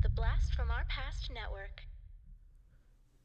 [0.00, 1.82] The Blast from Our Past Network.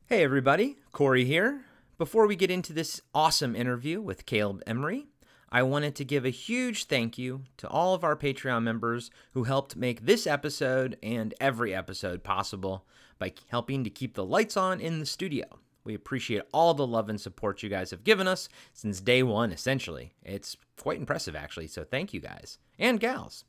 [0.08, 1.66] Hey, everybody, Corey here.
[2.00, 5.06] Before we get into this awesome interview with Caleb Emery,
[5.52, 9.44] I wanted to give a huge thank you to all of our Patreon members who
[9.44, 12.88] helped make this episode and every episode possible
[13.20, 15.46] by helping to keep the lights on in the studio.
[15.84, 19.52] We appreciate all the love and support you guys have given us since day one,
[19.52, 20.14] essentially.
[20.24, 23.46] It's quite impressive, actually, so thank you guys and gals.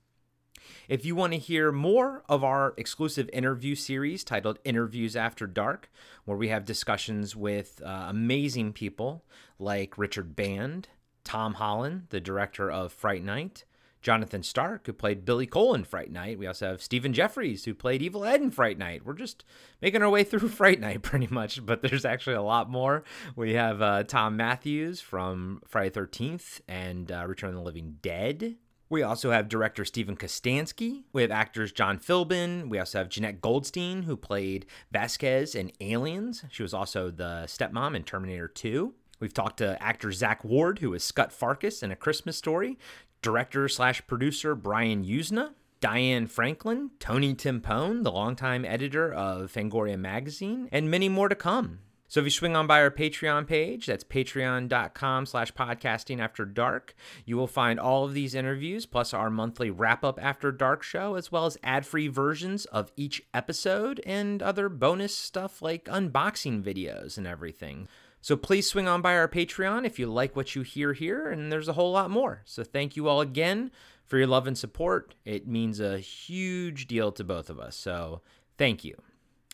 [0.88, 5.90] If you want to hear more of our exclusive interview series titled Interviews After Dark,
[6.25, 9.25] where we have discussions with uh, amazing people
[9.58, 10.89] like Richard Band,
[11.25, 13.64] Tom Holland, the director of Fright Night,
[14.04, 16.39] Jonathan Stark, who played Billy Cole in Fright Night.
[16.39, 19.04] We also have Stephen Geoffreys, who played Evil Ed in Fright Night.
[19.04, 19.44] We're just
[19.81, 23.03] making our way through Fright Night pretty much, but there's actually a lot more.
[23.34, 28.56] We have uh, Thom Mathews from Friday 13th and uh, Return of the Living Dead.
[28.94, 31.03] We also have director Steven Kostanski.
[31.12, 32.69] We have actors John Philbin.
[32.69, 36.45] We also have Jenette Goldstein, who played Vasquez in Aliens.
[36.48, 38.95] She was also the stepmom in Terminator 2.
[39.19, 42.78] We've talked to actor Zack Ward, who is Scott Farkas in A Christmas Story,
[43.20, 50.69] director slash producer Brian Yuzna, Diane Franklin, Tony Timpone, the longtime editor of Fangoria magazine,
[50.70, 51.81] and many more to come.
[52.15, 56.95] So if you swing on by our Patreon page, that's patreon.com slash podcasting after dark,
[57.25, 61.33] you will find all of these interviews, plus our monthly wrap-up after dark show, as
[61.33, 67.27] well as ad-free versions of each episode and other bonus stuff like unboxing videos and
[67.27, 67.89] everything.
[68.21, 71.51] So please swing on by our Patreon if you like what you hear here, and
[71.51, 72.43] there's a whole lot more.
[72.45, 73.73] So thank you all again
[74.05, 75.17] for your love and support.
[75.25, 77.75] It means a huge deal to both of us.
[77.75, 78.21] So
[78.56, 79.03] thank you.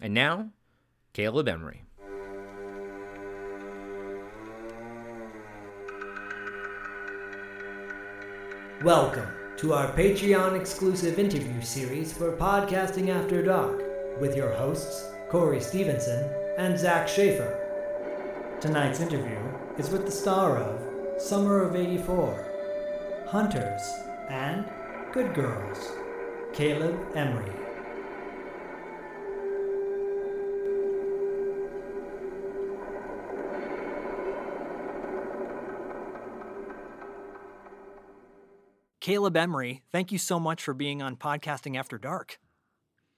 [0.03, 0.51] And now,
[1.15, 1.85] Caleb Emery.
[8.85, 9.29] Welcome
[9.59, 13.83] to our Patreon exclusive interview series for Podcasting After Dark
[14.19, 17.59] with your hosts, Corey Stevenson and Zach Schaefer.
[18.59, 19.39] Tonight's interview
[19.77, 23.83] is with the star of Summer of 84, Hunters,
[24.31, 24.65] and
[25.13, 25.93] Good Girls,
[26.55, 27.60] Caleb Emery.
[39.01, 42.39] Caleb Emery, thank you so much for being on Podcasting After Dark.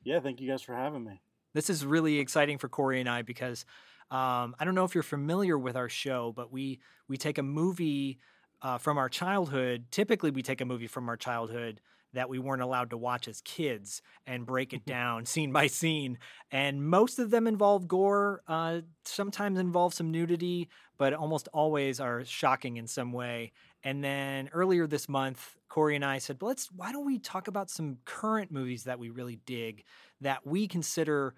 [0.05, 1.21] Yeah, thank you guys for having me.
[1.55, 3.65] This is really exciting for Corey and I because
[4.11, 6.79] um, I don't know if you're familiar with our show, but we
[7.09, 8.19] we take a movie
[8.63, 9.87] uh, from our childhood.
[9.91, 11.81] Typically, we take a movie from our childhood
[12.15, 16.19] that we weren't allowed to watch as kids and break it down scene by scene.
[16.51, 22.25] And most of them involve gore, uh, sometimes involve some nudity, but almost always are
[22.25, 23.53] shocking in some way.
[23.85, 27.49] And then earlier this month, Corey and I said, well, let's why don't we talk
[27.49, 29.85] about some current movies that we really dig
[30.21, 31.35] that we consider,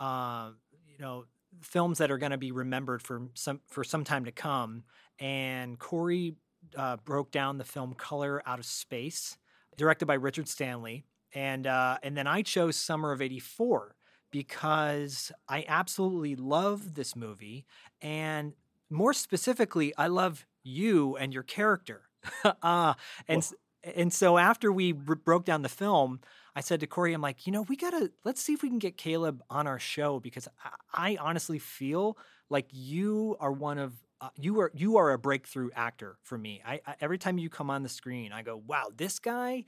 [0.00, 0.50] uh,
[0.88, 1.24] you know,
[1.60, 4.82] films that are going to be remembered for some for some time to come.
[5.18, 6.34] And Corey
[6.76, 9.38] uh, broke down the film Color Out of Space,
[9.76, 13.94] directed by Richard Stanley, and uh, and then I chose Summer of '84
[14.30, 17.66] because I absolutely love this movie,
[18.02, 18.54] and
[18.90, 22.02] more specifically, I love you and your character.
[22.62, 22.94] uh,
[23.28, 23.48] and
[23.82, 26.20] and so after we r- broke down the film,
[26.56, 28.78] I said to Corey, I'm like, you know, we gotta let's see if we can
[28.78, 30.48] get Caleb on our show because
[30.92, 35.18] I, I honestly feel like you are one of uh, you are you are a
[35.18, 36.62] breakthrough actor for me.
[36.66, 39.64] I, I, every time you come on the screen, I go, wow, this guy.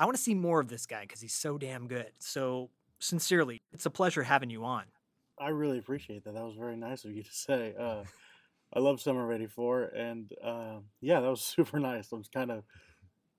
[0.00, 2.12] I want to see more of this guy because he's so damn good.
[2.20, 4.84] So sincerely, it's a pleasure having you on.
[5.40, 6.34] I really appreciate that.
[6.34, 7.74] That was very nice of you to say.
[7.78, 8.04] Uh,
[8.72, 12.12] I love Summer of '84, and uh, yeah, that was super nice.
[12.12, 12.64] I'm kind of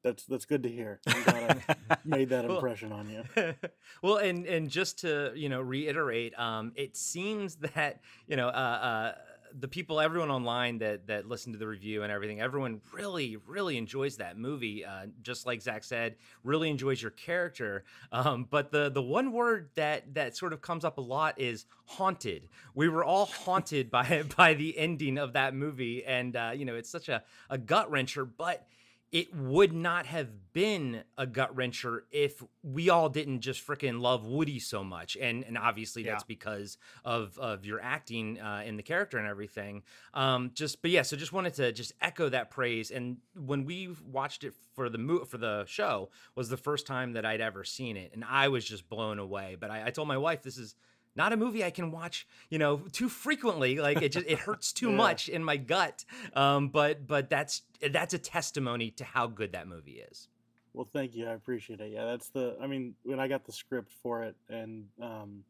[0.03, 0.99] that's that's good to hear.
[1.07, 3.23] I'm glad I made that impression on you.
[4.01, 8.51] well, and and just to you know reiterate, um, it seems that you know uh,
[8.51, 9.11] uh,
[9.57, 13.77] the people, everyone online that that listened to the review and everything, everyone really really
[13.77, 14.85] enjoys that movie.
[14.85, 17.83] Uh, just like Zach said, really enjoys your character.
[18.11, 21.65] Um, but the the one word that that sort of comes up a lot is
[21.85, 22.49] haunted.
[22.73, 26.75] We were all haunted by by the ending of that movie, and uh, you know
[26.75, 28.67] it's such a a gut wrencher, but
[29.11, 34.25] it would not have been a gut wrencher if we all didn't just freaking love
[34.25, 36.11] Woody so much, and and obviously yeah.
[36.11, 39.81] that's because of of your acting uh, in the character and everything.
[40.13, 42.91] Um, just but yeah, so just wanted to just echo that praise.
[42.91, 47.13] And when we watched it for the mo- for the show, was the first time
[47.13, 49.57] that I'd ever seen it, and I was just blown away.
[49.59, 50.75] But I, I told my wife this is
[51.19, 53.77] not a movie I can watch, you know, too frequently.
[53.77, 54.95] Like it just it hurts too yeah.
[54.95, 56.05] much in my gut.
[56.33, 60.29] Um, but but that's that's a testimony to how good that movie is.
[60.73, 61.27] Well, thank you.
[61.27, 61.91] I appreciate it.
[61.91, 62.55] Yeah, that's the.
[62.61, 65.43] I mean, when I got the script for it, and um,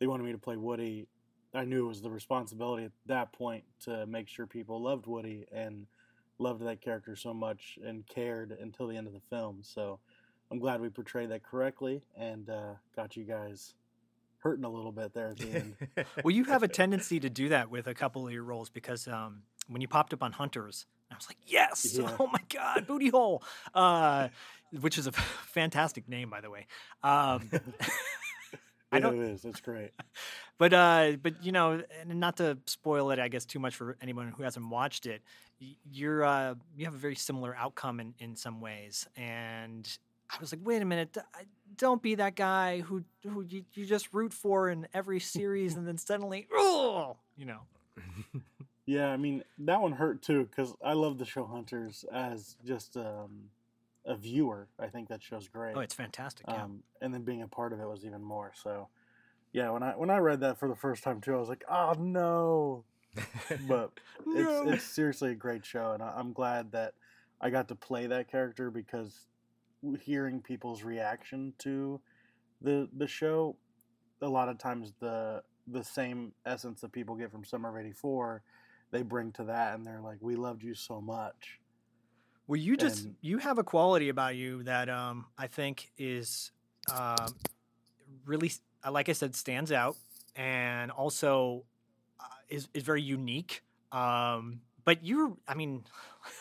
[0.00, 1.06] they wanted me to play Woody,
[1.54, 5.46] I knew it was the responsibility at that point to make sure people loved Woody
[5.52, 5.86] and
[6.38, 9.58] loved that character so much and cared until the end of the film.
[9.62, 10.00] So
[10.50, 13.74] I'm glad we portrayed that correctly and uh, got you guys
[14.46, 15.74] hurting a little bit there at the end.
[16.24, 19.08] well, you have a tendency to do that with a couple of your roles because
[19.08, 22.16] um, when you popped up on Hunters, I was like, yes, Yeah.
[22.20, 23.42] oh my god, booty hole,
[23.74, 24.28] uh,
[24.80, 26.66] which is a fantastic name, by the way.
[27.02, 27.50] Um,
[28.92, 29.44] I don't- it is.
[29.44, 29.90] It's great.
[30.58, 33.96] but uh, but you know, and not to spoil it, I guess too much for
[34.00, 35.22] anyone who hasn't watched it.
[35.90, 39.86] You're uh, you have a very similar outcome in in some ways, and
[40.30, 41.16] I was like, wait a minute,
[41.76, 45.86] don't be that guy who who you, you just root for in every series, and
[45.86, 47.60] then suddenly, oh, you know.
[48.86, 52.96] Yeah, I mean that one hurt too because I love the show Hunters as just
[52.96, 53.50] um,
[54.04, 54.68] a viewer.
[54.78, 55.74] I think that show's great.
[55.76, 56.46] Oh, it's fantastic.
[56.48, 56.62] Yeah.
[56.62, 58.52] um, and then being a part of it was even more.
[58.54, 58.88] So,
[59.52, 61.64] yeah, when I when I read that for the first time too, I was like,
[61.68, 62.84] oh no.
[63.66, 63.90] But
[64.24, 64.62] No.
[64.68, 66.94] it's it's seriously a great show, and I, I'm glad that
[67.40, 69.26] I got to play that character because
[69.94, 72.00] hearing people's reaction to
[72.62, 73.56] the the show,
[74.22, 78.42] a lot of times the the same essence that people get from Summer of '84,
[78.90, 81.60] they bring to that, and they're like, "We loved you so much."
[82.46, 86.52] Well, you just and- you have a quality about you that um, I think is
[86.92, 87.34] um,
[88.24, 88.52] really,
[88.84, 89.96] uh, like I said, stands out,
[90.36, 91.64] and also
[92.20, 93.62] uh, is is very unique.
[93.92, 95.84] Um, but you're, I mean,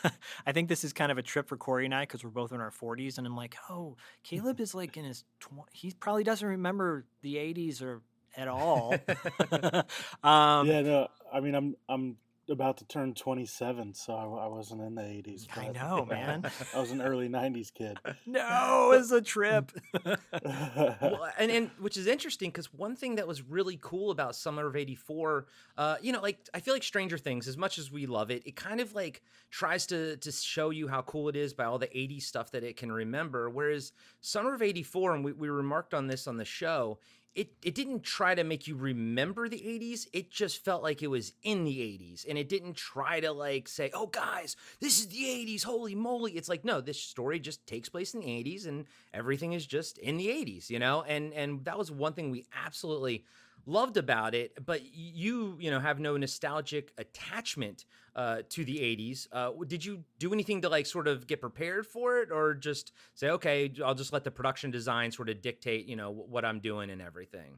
[0.45, 2.53] I think this is kind of a trip for Corey and I because we're both
[2.53, 6.23] in our 40s, and I'm like, oh, Caleb is like in his, tw- he probably
[6.23, 8.01] doesn't remember the 80s or
[8.37, 8.91] at all.
[10.23, 12.17] um, yeah, no, I mean, I'm I'm
[12.49, 15.47] about to turn 27, so I, I wasn't in the 80s.
[15.55, 16.49] I but know, man.
[16.75, 17.97] I was an early 90s kid.
[18.25, 19.71] no, it's a trip.
[20.03, 24.67] well, and, and which is interesting because one thing that was really cool about Summer
[24.67, 25.47] of '84,
[25.77, 28.43] uh, you know, like I feel like Stranger Things, as much as we love it,
[28.45, 31.79] it kind of like tries to to show you how cool it is by all
[31.79, 33.49] the '80s stuff that it can remember.
[33.49, 36.99] Whereas Summer of '84, and we, we remarked on this on the show,
[37.35, 41.07] it it didn't try to make you remember the 80s it just felt like it
[41.07, 45.07] was in the 80s and it didn't try to like say oh guys this is
[45.07, 46.33] the 80s holy moly.
[46.33, 49.97] It's like no this story just takes place in the 80s and everything is just
[49.97, 51.03] in the 80s you know?
[51.03, 53.25] And and that was one thing we absolutely
[53.65, 57.85] loved about it but you you know have no nostalgic attachment
[58.15, 61.85] uh, to the 80s uh, did you do anything to like sort of get prepared
[61.85, 65.85] for it or just say okay i'll just let the production design sort of dictate
[65.85, 67.57] you know what i'm doing and everything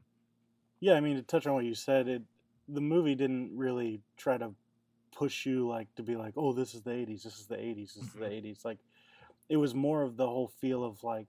[0.80, 2.22] Yeah, I mean, to touch on what you said, it
[2.68, 4.52] the movie didn't really try to
[5.12, 7.94] push you like to be like, oh, this is the '80s, this is the '80s,
[7.94, 8.64] this is the '80s.
[8.64, 8.78] Like,
[9.48, 11.26] it was more of the whole feel of like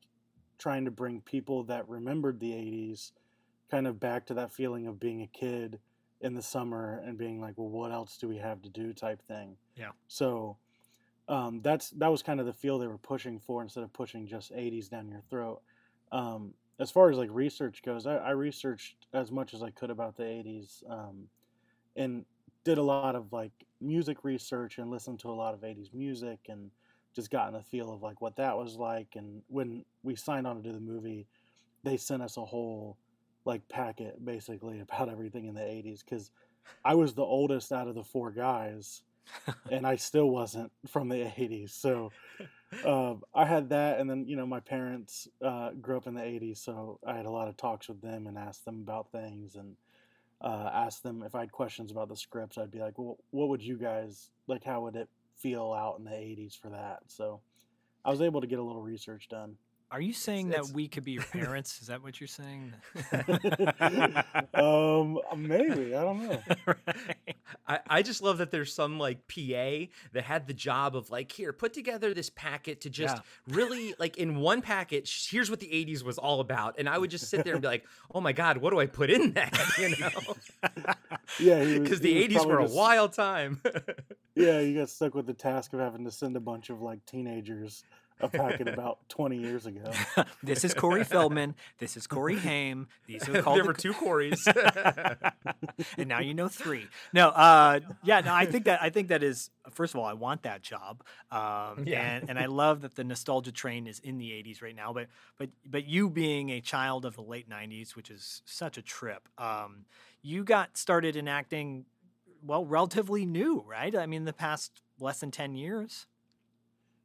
[0.57, 3.11] trying to bring people that remembered the '80s
[3.69, 5.79] kind of back to that feeling of being a kid
[6.21, 9.21] in the summer and being like, well, what else do we have to do, type
[9.27, 9.55] thing.
[9.75, 9.91] Yeah.
[10.07, 10.57] So.
[11.27, 14.25] Um, that's that was kind of the feel they were pushing for instead of pushing
[14.25, 15.61] just 80s down your throat.
[16.11, 19.89] Um, as far as like research goes, I, I researched as much as I could
[19.89, 21.27] about the 80s um,
[21.95, 22.25] and
[22.63, 23.51] did a lot of like
[23.81, 26.71] music research and listened to a lot of 80s music and
[27.15, 29.15] just gotten a feel of like what that was like.
[29.15, 31.27] And when we signed on to do the movie,
[31.83, 32.97] they sent us a whole
[33.49, 36.31] like packet basically about everything in the 80s because
[36.85, 39.01] I was the oldest out of the four guys
[39.71, 41.71] and I still wasn't from the 80s.
[41.71, 42.11] So
[42.85, 46.21] um, I had that, and then you know my parents uh, grew up in the
[46.21, 49.55] '80s, so I had a lot of talks with them and asked them about things,
[49.55, 49.75] and
[50.41, 52.57] uh, asked them if I had questions about the scripts.
[52.57, 54.63] I'd be like, "Well, what would you guys like?
[54.63, 57.41] How would it feel out in the '80s for that?" So
[58.05, 59.57] I was able to get a little research done.
[59.91, 61.81] Are you saying it's- that we could be your parents?
[61.81, 62.73] Is that what you're saying?
[64.53, 66.41] um, maybe I don't know.
[66.67, 67.35] Right.
[67.67, 71.31] I, I just love that there's some like PA that had the job of like
[71.31, 73.21] here put together this packet to just Yeah.
[73.55, 77.09] really like in one packet here's what the 80s was all about and I would
[77.09, 79.57] just sit there and be like oh my god what do I put in that
[79.79, 80.09] you know
[81.39, 83.61] Yeah, because the 80s were a just- wild time
[84.35, 87.03] Yeah, you got stuck with the task of having to send a bunch of like
[87.05, 87.83] teenagers
[88.21, 89.91] a packet about 20 years ago.
[90.43, 91.55] this is Corey Feldman.
[91.77, 92.87] This is Corey Haim.
[93.07, 94.45] These are called there the were two Corys
[95.97, 96.87] and now you know three.
[97.13, 100.13] No, uh, yeah, no, I think that I think that is first of all, I
[100.13, 102.01] want that job, um, Yeah.
[102.01, 104.93] and and I love that the nostalgia train is in the '80s right now.
[104.93, 105.07] But
[105.37, 109.27] but but you being a child of the late '90s, which is such a trip,
[109.37, 109.85] um,
[110.21, 111.85] you got started in acting,
[112.43, 113.95] well, relatively new, right?
[113.95, 116.05] I mean, the past less than ten years.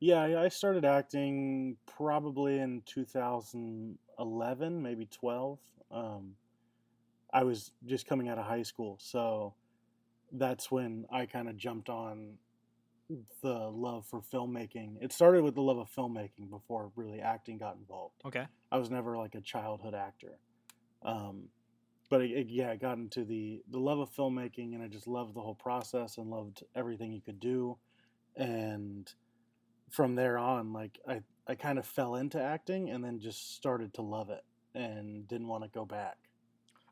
[0.04, 5.58] Yeah, I I started acting probably in 2011, maybe 12.
[5.90, 6.34] Um,
[7.32, 9.54] I was just coming out of high school, so
[10.30, 12.34] that's when I kind of jumped on
[13.40, 14.96] the love for filmmaking.
[15.00, 18.20] It started with the love of filmmaking before really acting got involved.
[18.26, 18.44] Okay.
[18.70, 20.38] I was never like a childhood actor.
[21.02, 21.44] Um,
[22.10, 25.06] but it, it- yeah, I got into the the love of filmmaking, and I just
[25.08, 27.78] loved the whole process and loved everything you could do.
[28.36, 29.10] And
[29.94, 33.94] from there on, like I I kind of fell into acting, and then just started
[33.94, 36.16] to love it, and didn't want to go back.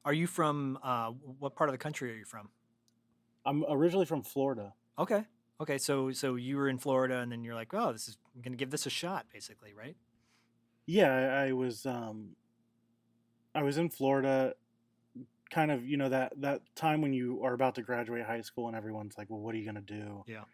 [0.05, 2.49] Are you from uh, what part of the country are you from?
[3.45, 4.75] I'm originally from Florida.
[4.99, 5.25] Okay.
[5.61, 5.79] Okay.
[5.79, 8.57] So so you were in Florida, and then you're like, oh, this is I'm gonna
[8.57, 9.97] give this a shot, basically, right?
[10.87, 12.37] Yeah, I, I was um,
[13.55, 14.55] I was in Florida,
[15.51, 18.69] kind of you know that that time when you are about to graduate high school
[18.69, 20.25] and everyone's like, well, what are you gonna do?
[20.27, 20.45] Yeah.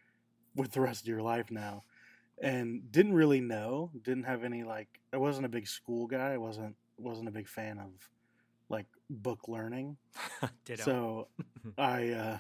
[0.55, 1.85] With the rest of your life now,
[2.41, 4.89] and didn't really know, didn't have any like.
[5.13, 6.33] I wasn't a big school guy.
[6.33, 7.91] I wasn't wasn't a big fan of
[8.69, 9.97] like book learning.
[10.85, 11.29] So
[11.79, 12.39] I uh,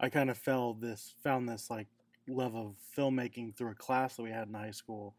[0.00, 1.86] I kind of fell this found this like
[2.28, 5.14] love of filmmaking through a class that we had in high school,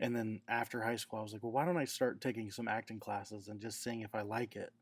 [0.00, 2.68] and then after high school I was like, well, why don't I start taking some
[2.68, 4.72] acting classes and just seeing if I like it.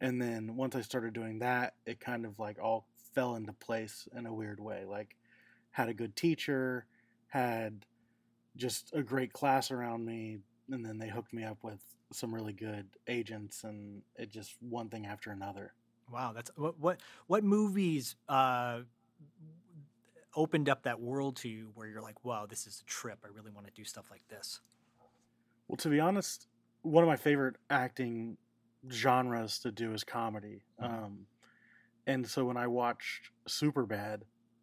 [0.00, 4.06] And then once I started doing that, it kind of like all fell into place
[4.14, 4.84] in a weird way.
[4.86, 5.16] Like
[5.70, 6.86] had a good teacher,
[7.28, 7.86] had
[8.56, 10.38] just a great class around me,
[10.70, 11.80] and then they hooked me up with
[12.12, 15.72] some really good agents, and it just one thing after another.
[16.12, 18.80] Wow, that's what what what movies uh,
[20.34, 23.18] opened up that world to you where you're like, wow, this is a trip.
[23.24, 24.60] I really want to do stuff like this.
[25.68, 26.46] Well, to be honest,
[26.82, 28.36] one of my favorite acting
[28.90, 30.62] genres to do is comedy.
[30.80, 30.84] Mhm.
[30.84, 31.26] Um,
[32.06, 34.22] and so when I watched Superbad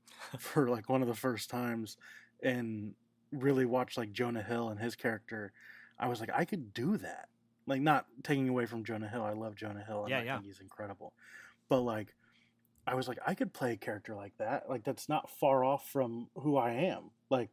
[0.39, 1.97] for like one of the first times
[2.41, 2.93] and
[3.33, 5.51] really watched like Jonah Hill and his character,
[5.99, 7.29] I was like, I could do that.
[7.65, 9.23] Like, not taking away from Jonah Hill.
[9.23, 10.33] I love Jonah Hill and Yeah, I yeah.
[10.35, 11.13] think he's incredible.
[11.69, 12.13] But like,
[12.85, 14.69] I was like, I could play a character like that.
[14.69, 17.11] Like, that's not far off from who I am.
[17.29, 17.49] Like,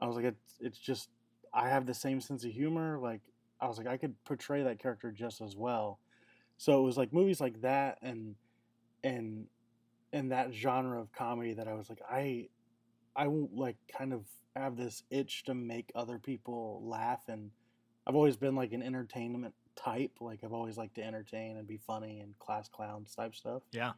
[0.00, 1.08] I was like, it's it's just
[1.52, 2.98] I have the same sense of humor.
[2.98, 3.20] Like
[3.60, 5.98] I was like, I could portray that character just as well.
[6.56, 8.34] So it was like movies like that and
[9.04, 9.46] and
[10.12, 12.48] and that genre of comedy that I was like, I
[13.16, 14.24] I won't like kind of
[14.56, 17.50] have this itch to make other people laugh and
[18.06, 20.12] I've always been like an entertainment type.
[20.20, 23.62] Like I've always liked to entertain and be funny and class clowns type stuff.
[23.72, 23.92] Yeah.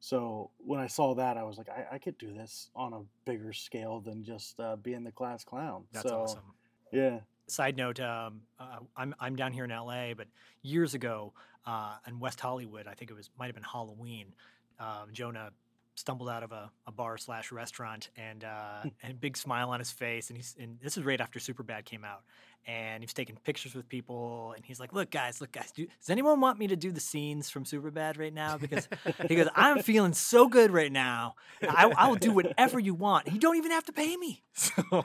[0.00, 3.00] So when I saw that, I was like, I, I could do this on a
[3.24, 5.84] bigger scale than just uh, being the class clown.
[5.92, 6.54] That's so, awesome.
[6.92, 7.20] Yeah.
[7.48, 10.26] Side note: um, uh, I'm I'm down here in LA, but
[10.62, 11.32] years ago
[11.64, 14.34] uh, in West Hollywood, I think it was might have been Halloween.
[14.78, 15.50] Um, Jonah
[15.96, 19.80] stumbled out of a, a bar slash restaurant and uh, and a big smile on
[19.80, 22.22] his face, and he's and this is right after Superbad came out,
[22.66, 25.86] and he was taking pictures with people, and he's like, "Look, guys, look, guys, do,
[25.86, 28.58] does anyone want me to do the scenes from Superbad right now?
[28.58, 28.88] Because
[29.28, 31.34] he goes, I'm feeling so good right now.
[31.62, 33.32] I, I will do whatever you want.
[33.32, 35.04] You don't even have to pay me." So.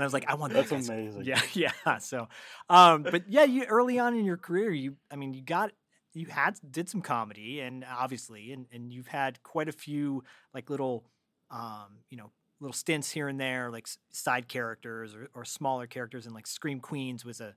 [0.00, 0.60] I was like, I want that.
[0.68, 0.88] That's guys.
[0.88, 1.24] amazing.
[1.24, 1.98] Yeah, yeah.
[1.98, 2.28] So,
[2.68, 5.72] um, but yeah, you early on in your career, you, I mean, you got,
[6.14, 10.24] you had did some comedy, and obviously, and and you've had quite a few
[10.54, 11.04] like little,
[11.50, 16.26] um, you know, little stints here and there, like side characters or, or smaller characters,
[16.26, 17.54] and like Scream Queens was a.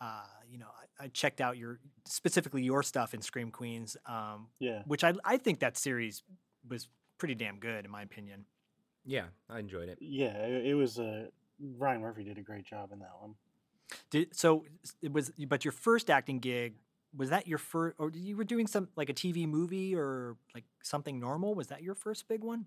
[0.00, 0.66] Uh, you know,
[1.00, 4.82] I, I checked out your specifically your stuff in Scream Queens, um, Yeah.
[4.86, 6.24] which I I think that series
[6.68, 8.44] was pretty damn good in my opinion.
[9.04, 9.98] Yeah, I enjoyed it.
[10.00, 10.32] Yeah.
[10.46, 11.28] It, it was a
[11.78, 13.36] Ryan Murphy did a great job in that one.
[14.10, 14.64] Did so
[15.00, 16.74] it was but your first acting gig
[17.16, 20.64] was that your first or you were doing some like a TV movie or like
[20.82, 21.54] something normal?
[21.54, 22.66] Was that your first big one?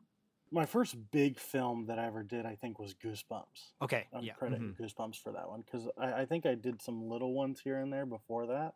[0.49, 3.73] My first big film that I ever did, I think, was Goosebumps.
[3.81, 4.33] Okay, I'm yeah.
[4.33, 7.79] crediting Goosebumps for that one because I, I think I did some little ones here
[7.79, 8.75] and there before that,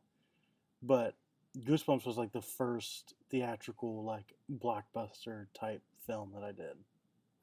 [0.84, 1.16] but
[1.58, 6.76] Goosebumps was like the first theatrical like blockbuster type film that I did.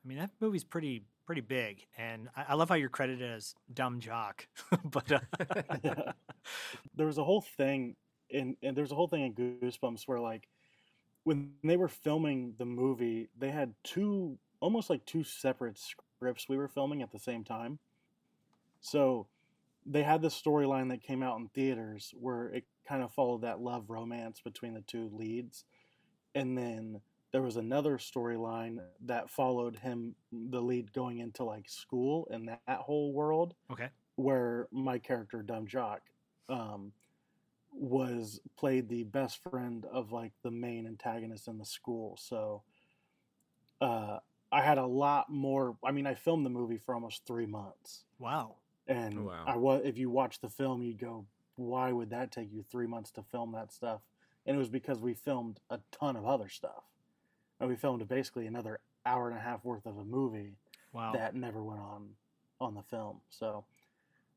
[0.04, 3.54] I mean that movie's pretty pretty big, and I, I love how you're credited as
[3.72, 4.46] dumb jock.
[4.84, 5.20] but uh,
[5.82, 6.12] Yeah.
[6.96, 7.96] there was a whole thing
[8.30, 10.48] in and there's a whole thing in Goosebumps where like
[11.24, 16.56] when they were filming the movie, they had two almost like two separate scripts we
[16.56, 17.78] were filming at the same time.
[18.80, 19.26] So
[19.86, 23.60] they had this storyline that came out in theaters where it kind of followed that
[23.60, 25.64] love romance between the two leads.
[26.34, 27.00] And then
[27.32, 32.60] there was another storyline that followed him the lead going into like school and that,
[32.66, 36.00] that whole world okay, where my character Dumb Jock
[36.48, 36.92] um,
[37.78, 42.16] was played the best friend of like the main antagonist in the school.
[42.20, 42.62] So
[43.80, 44.18] uh,
[44.50, 45.76] I had a lot more.
[45.84, 48.56] I mean, I filmed the movie for almost three months, Wow.
[48.86, 49.44] and Wow.
[49.46, 49.82] I was.
[49.84, 53.22] If you watch the film, you'd go, "Why would that take you three months to
[53.22, 54.00] film that stuff?"
[54.46, 56.84] And it was because we filmed a ton of other stuff,
[57.60, 60.56] and we filmed basically another hour and a half worth of a movie
[60.92, 61.12] Wow.
[61.12, 62.08] that never went on
[62.60, 63.20] on the film.
[63.28, 63.64] So,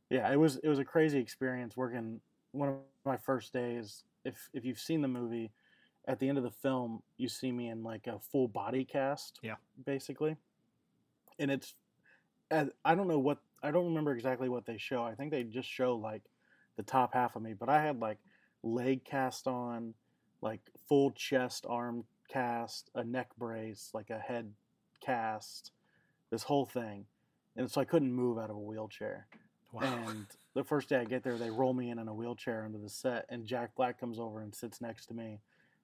[0.09, 2.21] yeah, it was it was a crazy experience working.
[2.51, 4.03] One of my first days.
[4.23, 5.51] If if you've seen the movie,
[6.07, 9.39] at the end of the film, you see me in like a full body cast.
[9.41, 9.55] Yeah.
[9.85, 10.35] basically,
[11.39, 11.75] and it's.
[12.49, 15.03] Uh, I don't know what I don't remember exactly what they show.
[15.03, 16.23] I think they just show like
[16.77, 18.17] the top half of me, but I had like
[18.63, 19.93] leg cast on,
[20.41, 24.51] like full chest arm cast, a neck brace, like a head
[24.99, 25.71] cast,
[26.31, 27.05] this whole thing.
[27.55, 29.27] And so I couldn't move out of a wheelchair.
[29.71, 29.81] Wow.
[30.09, 32.77] And the first day I get there, they roll me in in a wheelchair into
[32.79, 35.39] the set, and Jack Black comes over and sits next to me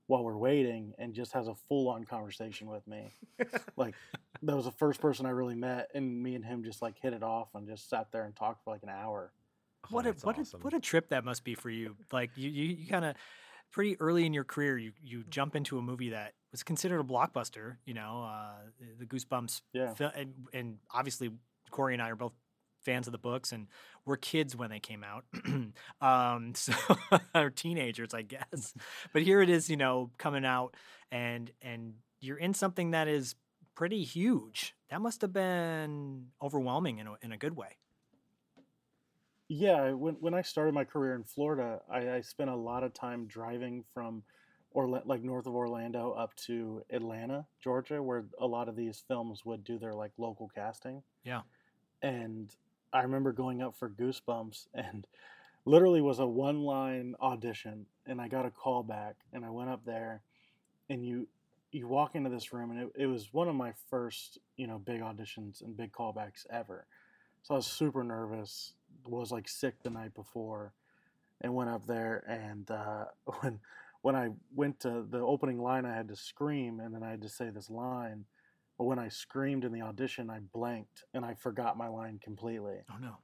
[0.08, 3.13] while we're waiting and just has a full on conversation with me.
[3.75, 3.94] like,
[4.44, 7.13] that was the first person I really met, and me and him just like hit
[7.13, 9.32] it off and just sat there and talked for like an hour.
[9.89, 10.62] what a Oh, that's what awesome.
[10.62, 11.96] a what a trip that must be for you.
[12.12, 13.15] Like you you, you kind of
[13.72, 17.03] pretty early in your career you you jump into a movie that was considered a
[17.03, 17.77] blockbuster.
[17.86, 18.53] You know, uh,
[19.00, 19.62] the Goosebumps.
[19.74, 19.94] Yeah.
[19.94, 21.32] fil- and, and obviously
[21.70, 22.32] Corey and I are both
[22.88, 23.67] fans of the books and
[24.06, 25.25] we're kids when they came out
[26.01, 26.74] um so
[27.36, 28.74] or teenagers i guess
[29.12, 30.74] but here it is you know coming out
[31.12, 33.36] and and you're in something that is
[33.75, 37.75] pretty huge that must have been overwhelming in a, in a good way
[39.50, 42.94] Yeah, when when I started my career in Florida, I, I spent a lot of
[42.94, 44.24] time driving from,
[44.72, 49.46] or like north of Orlando up to Atlanta, Georgia, where a lot of these films
[49.46, 51.01] would do their like local casting.
[51.24, 51.41] Yeah.
[52.01, 52.53] And
[52.94, 55.08] I remember going up for Goosebumps, and
[55.65, 59.70] literally was a one line audition, and I got a call back, and I went
[59.70, 60.22] up there,
[60.89, 61.27] and you
[61.72, 64.79] you walk into this room, and it, it was one of my first you know
[64.79, 66.86] big auditions and big callbacks ever.
[67.44, 68.74] So I was super nervous.
[69.06, 70.74] Was like sick the night before,
[71.41, 72.24] and went up there.
[72.27, 73.06] And uh,
[73.41, 73.60] when
[74.01, 77.21] when I went to the opening line, I had to scream, and then I had
[77.21, 78.26] to say this line.
[78.78, 82.78] But when I screamed in the audition, I blanked and I forgot my line completely.
[82.92, 83.18] oh no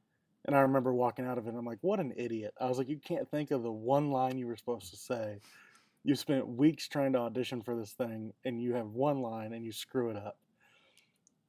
[0.45, 1.49] And I remember walking out of it.
[1.49, 2.53] and I'm like, what an idiot!
[2.59, 5.39] I was like, you can't think of the one line you were supposed to say.
[6.03, 9.63] You spent weeks trying to audition for this thing, and you have one line and
[9.63, 10.37] you screw it up.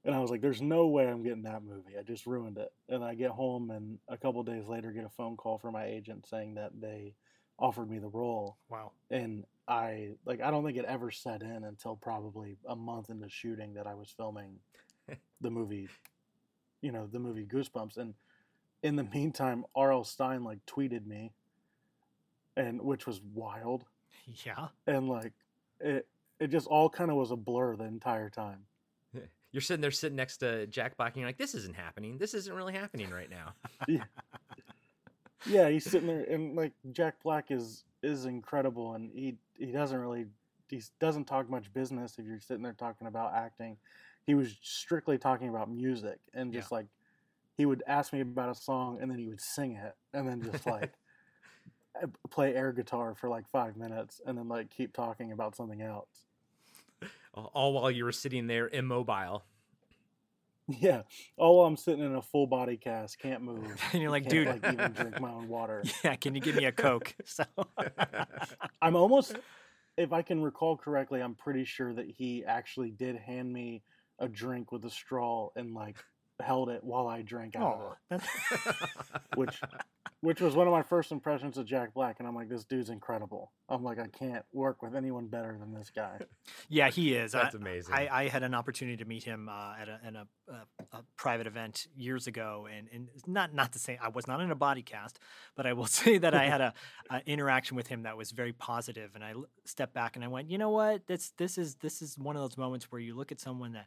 [0.05, 1.97] And I was like, there's no way I'm getting that movie.
[1.99, 2.71] I just ruined it.
[2.91, 5.87] And I get home, and a couple days later, get a phone call from my
[5.87, 7.15] agent saying that they
[7.59, 8.57] offered me the role.
[8.69, 13.11] wow And I like, I don't think it ever set in until probably a month
[13.11, 14.59] into shooting that I was filming
[15.41, 15.89] the movie,
[16.83, 17.97] you know, the movie Goosebumps.
[17.97, 18.15] And
[18.83, 20.05] in the meantime, R.L.
[20.05, 21.33] Stine like tweeted me,
[22.57, 23.85] and which was wild.
[24.45, 25.33] yeah And like,
[25.81, 26.07] it
[26.41, 28.67] it just all kind of was a blur the entire time.
[29.53, 32.19] You're sitting there sitting next to Jack Black and you're like, this isn't happening.
[32.19, 33.55] This isn't really happening right now.
[33.89, 34.03] Yeah,
[35.69, 40.27] he's sitting there, and like Jack Black is is incredible, and he he doesn't really
[40.69, 43.77] he doesn't talk much business if you're sitting there talking about acting.
[44.27, 46.87] He was strictly talking about music, and just like
[47.57, 50.43] he would ask me about a song, and then he would sing it, and then
[50.43, 50.93] just like
[52.03, 55.83] uh, play air guitar for like five minutes, and then like keep talking about something
[55.83, 56.09] else.
[57.35, 59.45] All while you were sitting there immobile.
[60.67, 61.03] Yeah,
[61.39, 63.79] Oh, I'm sitting in a full body cast, can't move.
[63.93, 65.83] and you're like dude like even drink my own water.
[66.03, 67.45] yeah can you give me a coke so
[68.81, 69.37] I'm almost,
[69.97, 73.83] if I can recall correctly, I'm pretty sure that he actually did hand me
[74.19, 75.97] a drink with a straw and like
[76.41, 78.23] held it while I drank out of oh it,
[79.37, 79.61] which
[80.21, 82.17] which was one of my first impressions of Jack Black.
[82.19, 83.53] And I'm like, this dude's incredible.
[83.69, 86.19] I'm like, I can't work with anyone better than this guy.
[86.71, 87.95] yeah he is That's I- amazing.
[87.95, 91.05] I, I had an opportunity to meet him uh, at a, in a, a, a
[91.19, 94.55] private event years ago, and, and not not to say I was not in a
[94.55, 95.19] body cast,
[95.57, 96.73] but I will say that I had a,
[97.11, 99.35] a interaction with him that was very positive, and I
[99.67, 102.43] stepped back and I went, you know what, this this is this is one of
[102.43, 103.87] those moments where you look at someone that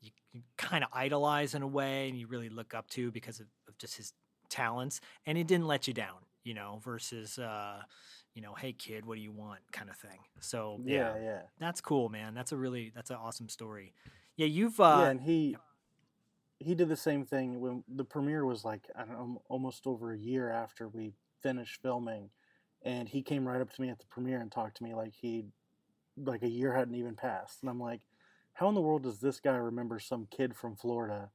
[0.00, 3.40] you, you kind of idolize in a way, and you really look up to because
[3.40, 4.12] of, of just his
[4.48, 7.38] talents, and it didn't let you down, you know, versus.
[7.38, 7.82] Uh,
[8.38, 10.20] you know, hey kid, what do you want, kind of thing.
[10.38, 11.40] So Yeah, yeah.
[11.58, 12.34] that's cool, man.
[12.34, 13.94] That's a really that's an awesome story.
[14.36, 15.56] Yeah, you've uh yeah, and he
[16.60, 20.12] he did the same thing when the premiere was like I don't know, almost over
[20.12, 22.30] a year after we finished filming,
[22.82, 25.14] and he came right up to me at the premiere and talked to me like
[25.20, 25.46] he
[26.16, 28.02] like a year hadn't even passed, and I'm like,
[28.58, 31.30] how in the world does this guy remember some kid from Florida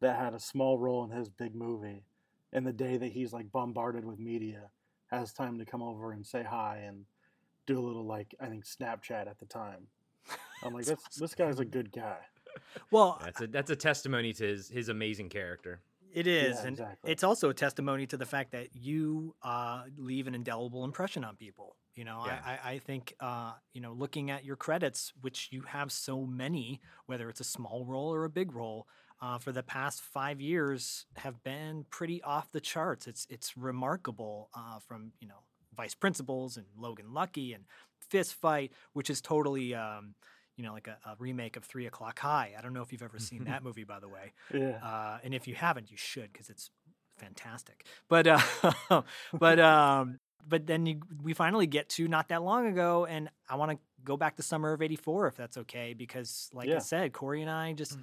[0.00, 2.04] that had a small role in his big movie,
[2.52, 4.68] and the day that he's like bombarded with media
[5.10, 7.06] has time to come over and say hi and
[7.66, 9.86] do a little like I think Snapchat at the time.
[10.62, 12.18] I'm like, That's that's this guy's a good guy.
[12.90, 15.80] well, That's a that's a testimony to his his amazing character.
[16.12, 17.10] It is, Yeah, and exactly.
[17.12, 21.36] it's also a testimony to the fact that you uh, leave an indelible impression on
[21.36, 21.76] people.
[21.98, 22.40] You know, Yeah.
[22.44, 26.80] I, I, think uh, you know, looking at your credits, which you have so many,
[27.06, 28.86] whether it's a small role or a big role,
[29.20, 33.08] uh, for the past five years, have been pretty off the charts.
[33.08, 35.42] It's it's remarkable uh, from you know
[35.76, 37.64] Vice Principals and Logan Lucky and
[37.98, 39.74] Fist Fight, which is totally.
[39.74, 40.14] Um,
[40.56, 42.52] you know, like a, a remake of Three O'clock High.
[42.58, 44.32] I don't know if you've ever seen that movie, by the way.
[44.52, 44.78] Yeah.
[44.82, 46.70] Uh, and if you haven't, you should because it's
[47.16, 47.84] fantastic.
[48.08, 53.06] But uh, but um, but then you, we finally get to not that long ago,
[53.06, 56.68] and I want to go back to summer of '84 if that's okay, because like
[56.68, 57.98] I said, Corey and I just.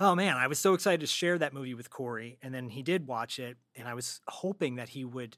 [0.00, 2.82] Oh man, I was so excited to share that movie with Corey, and then he
[2.82, 5.36] did watch it, and I was hoping that he would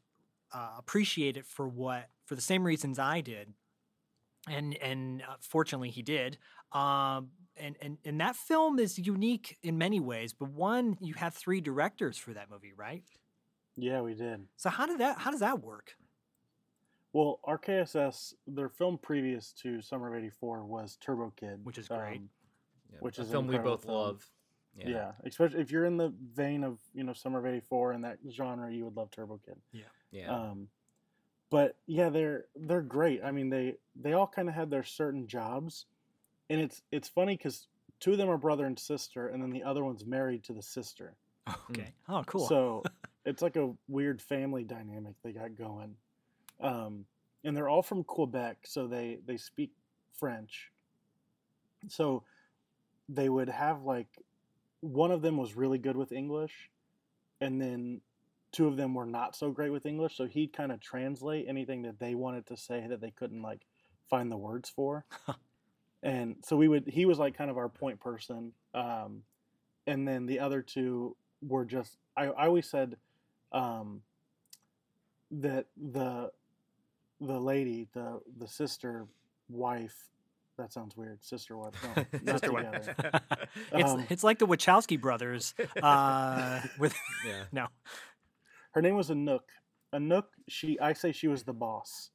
[0.53, 3.53] uh, appreciate it for what for the same reasons I did,
[4.49, 6.39] and and uh, fortunately he did.
[6.73, 10.33] Um, and and and that film is unique in many ways.
[10.33, 13.03] But one, you have three directors for that movie, right?
[13.77, 14.47] Yeah, we did.
[14.57, 15.97] So how did that how does that work?
[17.13, 22.21] Well, RKSS, their film previous to Summer of '84 was Turbo Kid, Which is great.
[22.93, 23.95] Yeah, Which a is an film we both film.
[23.95, 24.31] love.
[24.79, 25.13] Yeah.
[25.25, 28.71] especially if you're in the vein of you know Summer of '84 and that genre,
[28.71, 29.57] you would love Turbo Kid.
[30.11, 30.31] yeah.
[30.31, 30.69] Um,
[31.51, 33.23] but yeah, they're they're great.
[33.25, 35.87] I mean, they they all kind of had their certain jobs,
[36.51, 37.69] and it's it's funny because
[38.01, 40.63] two of them are brother and sister, and then the other one's married to the
[40.63, 41.15] sister.
[41.71, 41.93] Okay.
[42.09, 42.47] Oh, cool.
[42.49, 42.83] So
[43.27, 45.97] it's like a weird family dynamic they got going.
[46.61, 47.05] Um,
[47.45, 49.73] and they're all from Quebec, so they they speak
[50.19, 50.71] French.
[51.89, 52.23] So
[53.09, 54.09] they would have like
[54.81, 56.71] one of them was really good with English,
[57.41, 58.01] and then
[58.53, 60.17] two of them were not so great with English.
[60.17, 63.67] So he'd kind of translate anything that they wanted to say that they couldn't like
[64.09, 65.05] find the words for.
[66.03, 68.53] and so we would he was like kind of our point person.
[68.73, 69.23] Um,
[69.87, 72.97] and then the other two were just I, I always said
[73.53, 74.03] um,
[75.31, 76.31] that the
[77.21, 79.07] the lady the the sister
[79.49, 80.11] wife
[80.59, 82.89] that sounds weird sister wife no, not Sister wife.
[83.73, 86.95] it's Um, it's like the Wachowski brothers uh, with
[87.27, 87.45] yeah.
[87.53, 87.69] no.
[88.73, 89.41] her name was Anouk.
[89.95, 92.11] Anouk, she I say she was the boss.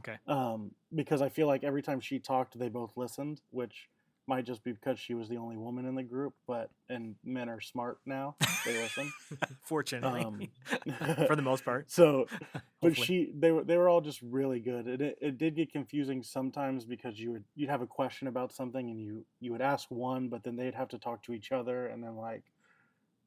[0.00, 0.16] Okay.
[0.26, 3.88] Um, because I feel like every time she talked, they both listened, which
[4.26, 6.34] might just be because she was the only woman in the group.
[6.46, 9.12] But and men are smart now; they listen.
[9.62, 10.48] Fortunately, Um,
[11.26, 11.90] for the most part.
[11.90, 12.26] So,
[12.82, 14.86] but she they were they were all just really good.
[14.86, 18.52] It, it it did get confusing sometimes because you would you'd have a question about
[18.52, 21.52] something and you you would ask one, but then they'd have to talk to each
[21.52, 22.44] other, and then like,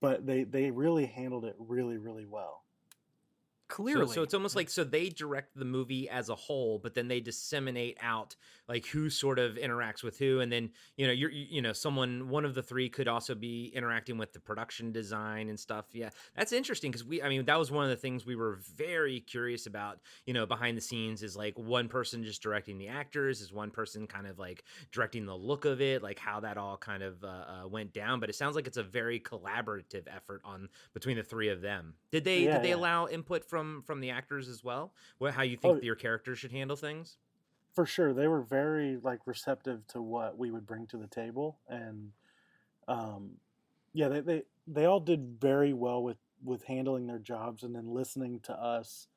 [0.02, 2.64] but they they really handled it really really well.
[3.68, 6.94] Clearly, So, so it's almost like so they direct the movie as a whole, but
[6.94, 8.36] then they disseminate out
[8.70, 12.30] like who sort of interacts with who, and then you know you're you know someone
[12.30, 15.86] one of the three could also be interacting with the production design and stuff.
[15.92, 18.60] Yeah, that's interesting because we I mean that was one of the things we were
[18.78, 20.00] very curious about.
[20.26, 23.72] You know, behind the scenes is like one person just directing the actors, is one
[23.72, 27.22] person kind of like directing the look of it, like how that all kind of
[27.24, 28.22] uh, uh, went down.
[28.22, 31.96] But it sounds like it's a very collaborative effort on between the three of them.
[32.12, 32.76] Did they Yeah, did they yeah.
[32.76, 34.94] allow input from from from the actors as well?
[35.20, 35.82] What how you think Oh.
[35.82, 37.18] your characters should handle things?
[37.74, 41.60] for sure they were very like receptive to what we would bring to the table
[41.68, 42.12] and
[42.88, 43.38] um
[43.94, 47.88] yeah they they, they all did very well with with handling their jobs and then
[47.88, 49.10] listening to us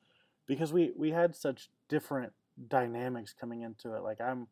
[0.47, 2.33] because we we had such different
[2.67, 4.47] dynamics coming into it like i'm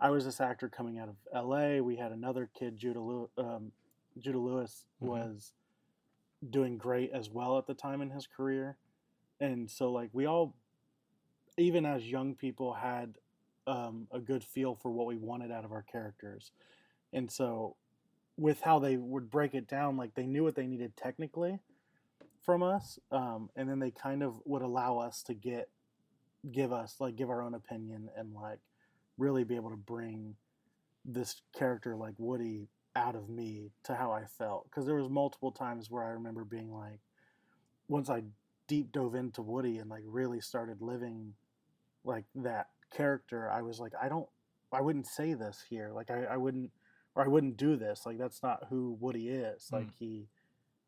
[0.00, 3.72] i was this actor coming out of la we had another kid judah lewis, um,
[4.18, 5.28] judah lewis Mhm.
[5.28, 5.54] was
[6.50, 8.78] doing great as well at the time in his career
[9.42, 10.54] and so like we all
[11.58, 13.14] even as young people had
[13.66, 16.52] um, a good feel for what we wanted out of our characters.
[17.12, 17.76] And so
[18.38, 21.58] with how they would break it down like they knew what they needed technically
[22.42, 25.68] from us um, and then they kind of would allow us to get
[26.50, 28.58] give us like give our own opinion and like
[29.18, 30.34] really be able to bring
[31.04, 34.64] this character like woody out of me to how i felt.
[34.64, 37.00] Because there was multiple times where i remember being like
[37.86, 38.22] once i
[38.72, 41.34] deep dove into woody and like really started living
[42.06, 44.26] like that character i was like i don't
[44.72, 46.70] i wouldn't say this here like i, I wouldn't
[47.14, 49.92] or i wouldn't do this like that's not who woody is like mm.
[49.98, 50.26] he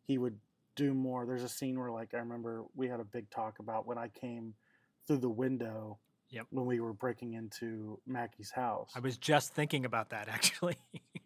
[0.07, 0.39] he would
[0.77, 3.87] do more there's a scene where like i remember we had a big talk about
[3.87, 4.55] when i came
[5.07, 5.99] through the window
[6.31, 6.47] Yep.
[6.51, 10.79] when we were breaking into mackey's house I was just thinking about that actually.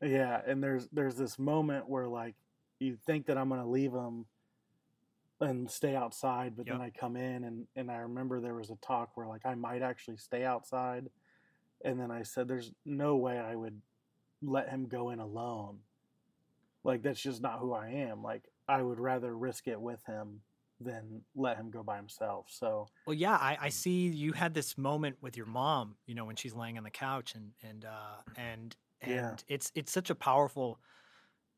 [0.02, 2.34] yeah, and there's there's this moment where like
[2.80, 4.26] you think that I'm gonna leave them
[5.40, 8.76] and stay outside, but then I come in and and I remember there was a
[8.76, 11.08] talk where like I might actually stay outside,
[11.84, 13.80] and then I said there's no way I would
[14.42, 15.78] let him go in alone.
[16.84, 18.22] Like that's just not who I am.
[18.22, 20.40] Like I would rather risk it with him
[20.80, 22.46] than let him go by himself.
[22.48, 26.24] So Well, yeah, I, I see you had this moment with your mom, you know,
[26.24, 29.36] when she's laying on the couch and and uh, and and Yeah.
[29.48, 30.78] it's it's such a powerful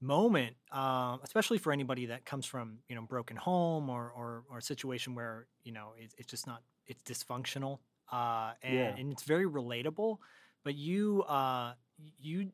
[0.01, 4.59] moment, um, especially for anybody that comes from you know broken home or or, or
[4.59, 7.79] a situation where you know it, it's just not it's dysfunctional,
[8.13, 8.99] uh, and, Yeah.
[8.99, 10.19] and it's very relatable.
[10.65, 11.75] But you uh,
[12.19, 12.53] you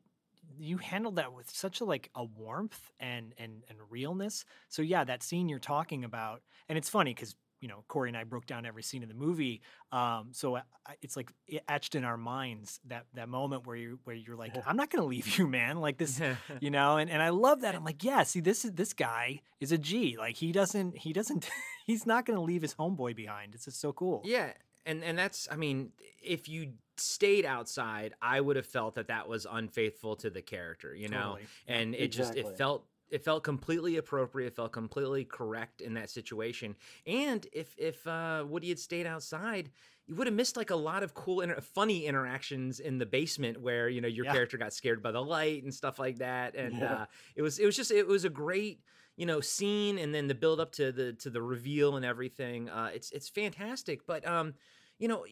[0.57, 4.45] you handled that with such a like a warmth and and and realness.
[4.69, 8.17] So yeah, that scene you're talking about, and it's funny because you know Corey and
[8.17, 9.61] I broke down every scene in the movie.
[9.91, 13.75] Um, so I, I- it's like it etched in our minds that that moment where
[13.75, 14.61] you where you're like, Yeah.
[14.65, 15.77] I'm not gonna leave you, man.
[15.79, 16.21] Like this,
[16.61, 16.97] you know.
[16.97, 17.75] And and I love that.
[17.75, 18.23] I'm like, yeah.
[18.23, 20.15] See, this is this guy is a G.
[20.17, 21.49] Like he doesn't he doesn't
[21.85, 23.55] he's not gonna leave his homeboy behind.
[23.55, 24.21] It's just so cool.
[24.25, 24.53] Yeah,
[24.85, 25.91] and and that's I mean,
[26.23, 30.95] if you stayed outside, I would have felt that that was unfaithful to the character,
[30.95, 31.21] you know.
[31.37, 31.47] Totally.
[31.67, 36.75] And it just it felt it felt completely appropriate, felt completely correct in that situation.
[37.05, 39.71] And if if uh, Woody had stayed outside,
[40.05, 43.61] you would have missed like a lot of cool, inter- funny interactions in the basement
[43.61, 44.31] where you know your Yeah.
[44.31, 46.55] character got scared by the light and stuff like that.
[46.55, 46.91] And Yeah.
[46.91, 48.81] uh, it was it was just it was a great
[49.15, 52.69] you know scene and then the build up to the to the reveal and everything
[52.69, 54.53] uh it's it's fantastic but um
[54.99, 55.25] you know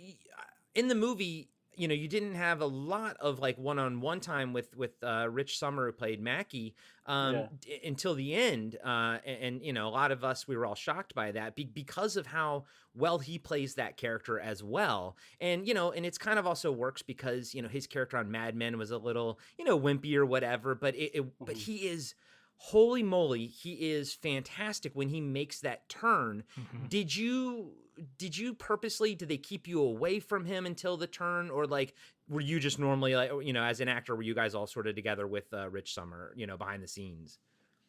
[0.74, 4.76] in the movie you know you didn't have a lot of like one-on-one time with
[4.76, 6.74] with uh rich sommer who played mackey
[7.06, 7.48] um Yeah.
[7.62, 10.66] d- until the end uh and, and you know a lot of us we were
[10.66, 15.16] all shocked by that be- because of how well he plays that character as well
[15.42, 18.32] and you know and it's kind of also works because you know his character on
[18.32, 21.60] mad men was a little you know wimpy or whatever but it, it but Mhm.
[21.60, 22.16] he is
[22.58, 26.90] holy moly he is fantastic when he makes that turn Mhm.
[26.90, 27.74] did you
[28.17, 31.93] did you purposely did they keep you away from him until the turn or like
[32.27, 34.88] were you just normally like you know as an actor were you guys all sort
[34.88, 37.39] of together with uh, rich sommer you know behind the scenes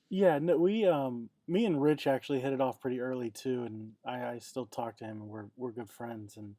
[0.09, 3.93] Yeah, no, we um, me and Rich actually hit it off pretty early too, and
[4.05, 6.37] I, I still talk to him, and we're we're good friends.
[6.37, 6.55] And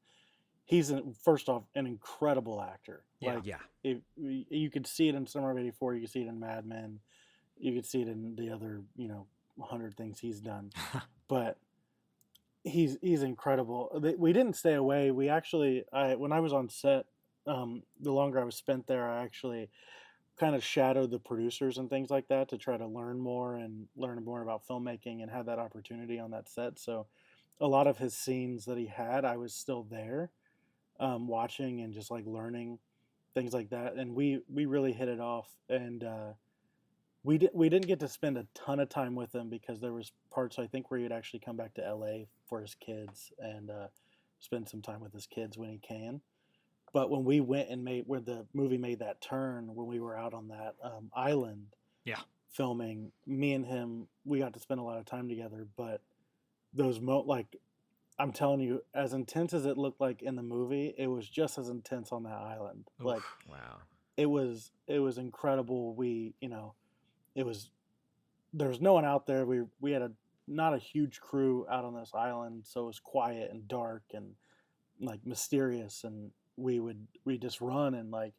[0.66, 3.04] he's an, first off an incredible actor.
[3.20, 3.36] Yeah.
[3.36, 6.28] Like, yeah if you could see it in Summer of '84, you could see it
[6.28, 7.00] in Mad Men,
[7.58, 9.28] you could see it in the other, you know,
[9.62, 10.72] hundred things he's done.
[11.30, 11.58] but
[12.68, 13.90] he's he's incredible.
[14.18, 15.12] We didn't stay away.
[15.12, 17.06] We actually, I when I was on set,
[17.46, 19.70] um, the longer I was spent there, I actually
[20.40, 23.88] kind of shadowed the producers and things like that to try to learn more and
[23.96, 26.78] learn more about filmmaking and had that opportunity on that set.
[26.78, 27.08] So
[27.60, 30.30] a lot of his scenes that he had, I was still there,
[31.00, 32.78] um, watching and just like learning
[33.34, 33.96] things like that.
[33.96, 35.50] And we we really hit it off.
[35.70, 36.34] And uh,
[37.28, 39.92] we did we didn't get to spend a ton of time with him because there
[39.92, 42.30] was parts I think where he'd actually come back to L.A.
[42.48, 43.88] for his kids and uh,
[44.40, 46.22] spend some time with his kids when he can.
[46.94, 50.18] But when we went and made where the movie made that turn when we were
[50.18, 51.66] out on that um, island,
[52.06, 52.22] Yeah.
[52.50, 55.68] filming, me and him, we got to spend a lot of time together.
[55.76, 56.00] But
[56.74, 57.58] those mo like,
[58.18, 61.58] I'm telling you, as intense as it looked like in the movie, it was just
[61.58, 62.88] as intense on that island.
[63.02, 63.80] Like wow
[64.16, 65.94] it was it was incredible.
[65.94, 66.74] We you know,
[67.38, 67.70] it was
[68.52, 69.46] there was no one out there.
[69.46, 70.12] We we had a
[70.48, 74.34] not a huge crew out on this island, so it was quiet and dark and
[75.00, 76.04] like mysterious.
[76.04, 78.34] And we would we just run and like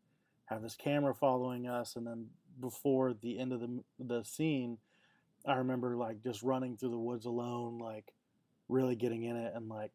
[0.46, 2.26] have this camera following us, and then
[2.61, 4.78] before the end of the the scene,
[5.46, 8.12] I remember like just running through the woods alone, like
[8.68, 9.92] really getting in it and like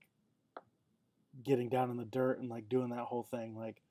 [1.44, 3.82] getting down in the dirt and like doing that whole thing like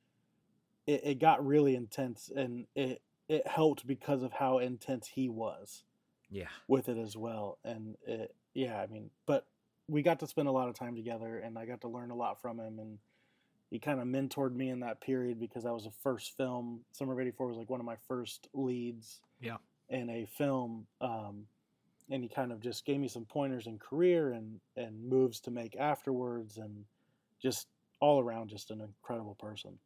[0.87, 5.85] it, it got really intense and it it helped because of how intense he was
[6.31, 9.47] yeah with it as well and it yeah i mean but
[9.89, 12.15] we got to spend a lot of time together and i got to learn a
[12.17, 12.99] lot from him and
[13.71, 17.13] he kind of mentored me in that period because that was the first film summer
[17.15, 19.57] of 84 was like one of my first leads Yeah.
[19.89, 21.47] in a film um,
[22.11, 25.51] and he kind of just gave me some pointers in career and and moves to
[25.51, 26.85] make afterwards and
[27.41, 27.69] just
[28.01, 29.79] all around just an incredible person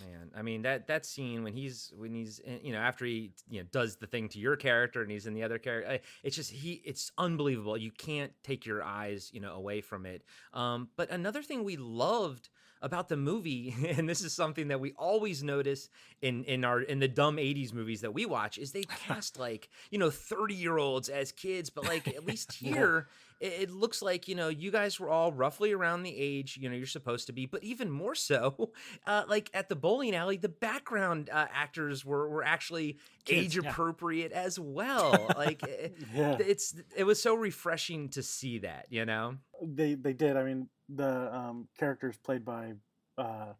[0.00, 3.60] Man, I mean that that scene when he's when he's you know after he you
[3.60, 6.50] know does the thing to your character and he's in the other character, it's just
[6.50, 7.76] he it's unbelievable.
[7.76, 10.22] You can't take your eyes you know away from it.
[10.52, 12.48] Um, but another thing we loved
[12.82, 15.88] about the movie, and this is something that we always notice
[16.20, 19.68] in in our in the dumb '80s movies that we watch, is they cast like
[19.90, 23.00] you know 30 year olds as kids, but like at least Yeah.
[23.40, 26.68] It, it looks like you know you guys were all roughly around the age you
[26.68, 28.72] know you're supposed to be but even more so
[29.06, 33.68] uh, like at the bowling alley the background uh, actors were were actually age yeah.
[33.68, 39.04] appropriate as well like it, yeah it's it was so refreshing to see that you
[39.04, 40.36] know they they did.
[40.36, 42.74] I mean, the um, characters played by
[43.18, 43.52] uh,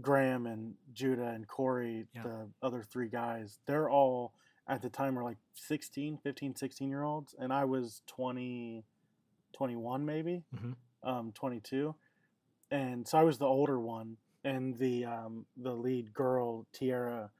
[0.00, 2.22] Graham and Judah and Corey, Yeah.
[2.22, 4.34] the other three guys, they're all
[4.66, 7.34] at the time were like 16, 15, 16 year olds.
[7.38, 8.84] And I was 20,
[9.54, 10.76] 21 maybe, Mhm.
[11.02, 11.94] um, 22.
[12.70, 14.16] And so I was the older one.
[14.44, 17.30] And the um, the lead girl, Tiera,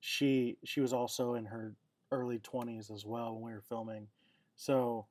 [0.00, 1.74] she she was also in her
[2.10, 4.08] early 20s as well when we were filming.
[4.54, 5.06] So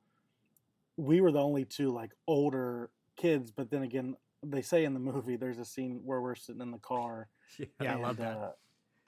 [0.96, 4.98] we were the only two like older kids, but then again, they say in the
[5.00, 7.28] movie there's a scene where we're sitting in the car.
[7.80, 8.36] Yeah, I love that.
[8.36, 8.50] Uh,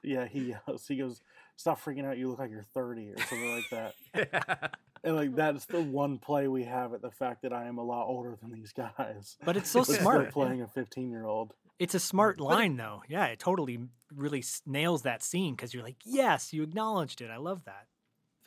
[0.04, 1.22] yeah, he yells, he goes,
[1.56, 2.18] "Stop freaking out!
[2.18, 6.48] You look like you're 30 or something like that." And like that's the one play
[6.48, 9.36] we have at the fact that I am a lot older than these guys.
[9.44, 10.32] But it's so But still smart.
[10.32, 11.54] playing a 15 year old.
[11.78, 13.02] It's a smart line, though.
[13.08, 13.78] Yeah, it totally
[14.14, 17.30] really nails that scene because you're like, yes, you acknowledged it.
[17.30, 17.86] I love that.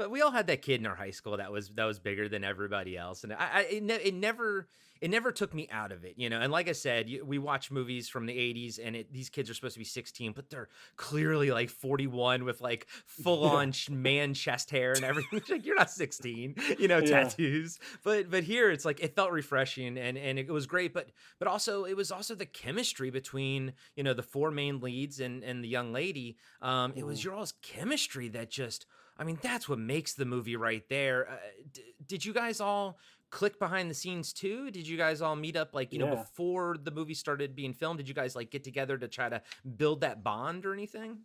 [0.02, 2.28] But we all had that kid in our high school that was that was bigger
[2.28, 4.68] than everybody else, and I, I it, ne- it never
[5.00, 6.40] it never took me out of it, you know.
[6.40, 9.48] And like I said, you, we watch movies from the '80s, and it, these kids
[9.48, 13.92] are supposed to be 16, but they're clearly like 41 with like full on ch
[13.92, 15.42] man chest hair and everything.
[15.50, 17.24] Like you're not 16, you know, Yeah.
[17.26, 17.78] tattoos.
[18.04, 20.96] But but here it's like it felt refreshing and and it was great.
[20.96, 25.20] But but also it was also the chemistry between you know the four main leads
[25.20, 26.38] and and the young lady.
[26.60, 27.24] Um, it was Mhm.
[27.26, 28.88] your all's chemistry that just.
[29.18, 31.30] I mean, that's what makes the movie right there.
[31.30, 31.36] Uh,
[31.72, 32.98] d- did you guys all
[33.30, 34.72] click behind the scenes too?
[34.72, 37.98] Did you guys all meet up like, you know, before the movie started being filmed?
[37.98, 39.42] Did you guys like get together to try to
[39.78, 41.20] build that bond or anything?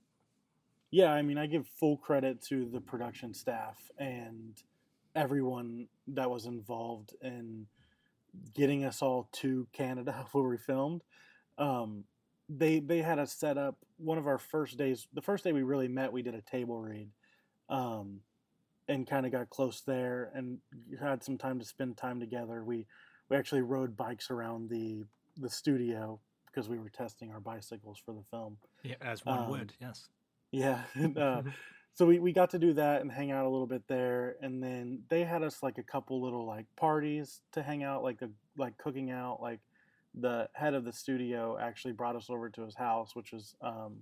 [0.90, 4.62] Yeah, I mean, I give full credit to the production staff and
[5.14, 7.66] everyone that was involved in
[8.54, 11.02] getting us all to Canada where we filmed.
[11.58, 12.04] Um,
[12.48, 15.08] they they had us set up one of our first days.
[15.14, 17.08] The first day we really met, we did a table read,
[17.68, 18.20] um,
[18.88, 20.58] and kind of got close there and
[21.00, 22.62] had some time to spend time together.
[22.64, 22.86] We
[23.28, 25.04] we actually rode bikes around the
[25.36, 28.56] the studio because we were testing our bicycles for the film.
[28.82, 29.74] Yeah, as one Um, would.
[29.80, 30.08] Yes.
[30.52, 30.80] Yeah.
[30.94, 31.42] and, uh,
[31.92, 34.36] so we, we got to do that and hang out a little bit there.
[34.40, 38.22] And then they had us like a couple little like parties to hang out, like
[38.22, 39.42] a, like cooking out.
[39.42, 39.60] Like
[40.14, 43.98] the head of the studio actually brought us over to his house, which was um,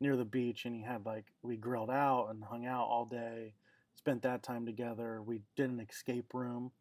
[0.00, 0.64] near the beach.
[0.64, 3.54] And he had like, we grilled out and hung out all day,
[3.94, 5.22] spent that time together.
[5.22, 6.72] We did an escape room.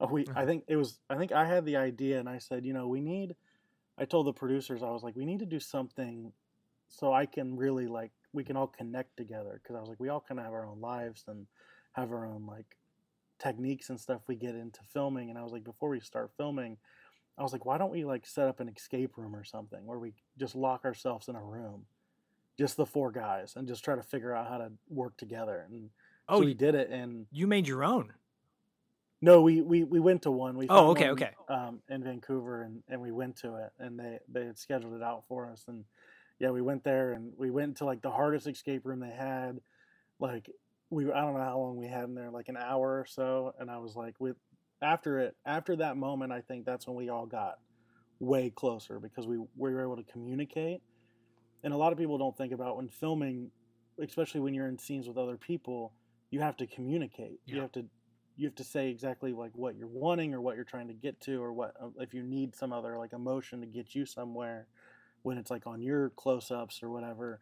[0.00, 2.64] Uh, we, I think it was, I think I had the idea and I said,
[2.64, 3.36] you know, we need,
[3.96, 6.32] I told the producers, I was like, we need to do something
[6.88, 10.08] so I can really like we can all connect together because I was like we
[10.08, 11.46] all kind of have our own lives and
[11.92, 12.76] have our own like
[13.38, 16.76] techniques and stuff we get into filming and I was like before we start filming
[17.36, 19.98] I was like why don't we like set up an escape room or something where
[19.98, 21.86] we just lock ourselves in a room
[22.58, 25.90] just the four guys and just try to figure out how to work together and
[26.28, 28.12] Oh, so we did it and you made your own.
[29.20, 31.30] no we we, we went to one we Oh, okay, one, okay.
[31.48, 35.02] um, in Vancouver and, and we went to it and they they had scheduled it
[35.02, 35.84] out for us and
[36.38, 39.60] yeah we went there and we went to like the hardest escape room they had
[40.20, 40.48] like
[40.90, 43.54] we I don't know how long we had in there like an hour or so
[43.58, 44.36] and I was like with
[44.80, 47.58] after it after that moment I think that's when we all got
[48.20, 50.80] way closer because we, we were able to communicate
[51.64, 53.50] and a lot of people don't think about when filming
[54.00, 55.92] especially when you're in scenes with other people
[56.34, 57.38] you have to communicate.
[57.46, 57.84] You have to
[58.36, 61.20] you have to say exactly like what you're wanting or what you're trying to get
[61.20, 64.66] to or what uh, if you need some other like emotion to get you somewhere
[65.22, 67.38] when it's like on your close-ups or whatever.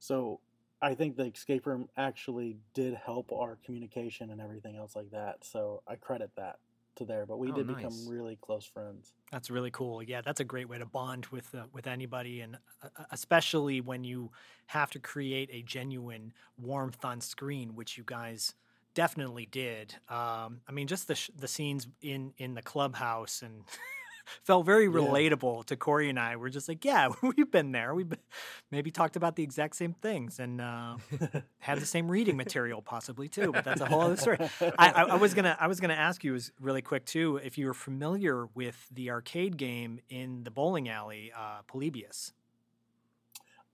[0.00, 0.40] So
[0.82, 5.36] i think the escape room actually did help our communication and everything else like that
[5.42, 6.58] so i credit that
[6.96, 7.76] to there but we Oh, did nice.
[7.76, 10.02] become really close friends That's really cool.
[10.02, 13.80] Yeah, that's a great way to bond with uh, with anybody, and uh, uh, especially
[13.80, 14.30] when you
[14.66, 18.54] have to create a genuine warmth on screen, which you guys
[18.94, 19.96] definitely did.
[20.08, 23.64] Um, I mean, just the sh- the scenes in in the clubhouse and
[24.42, 24.90] felt very Yeah.
[24.90, 26.36] relatable to Corey and I.
[26.36, 27.94] We're just like, yeah, we've been there.
[27.94, 28.18] We've been,
[28.70, 30.96] maybe talked about the exact same things and uh,
[31.58, 33.52] had the same reading material, possibly too.
[33.52, 34.38] But that's a whole other story.
[34.78, 37.66] I, I, I was gonna I was gonna ask you really quick too if you
[37.66, 42.32] were familiar with the arcade game in the bowling alley, uh, Polybius.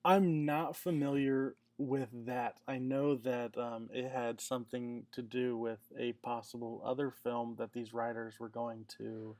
[0.04, 2.56] I'm not familiar with that.
[2.68, 7.72] I know that um, it had something to do with a possible other film that
[7.72, 9.36] these writers were going to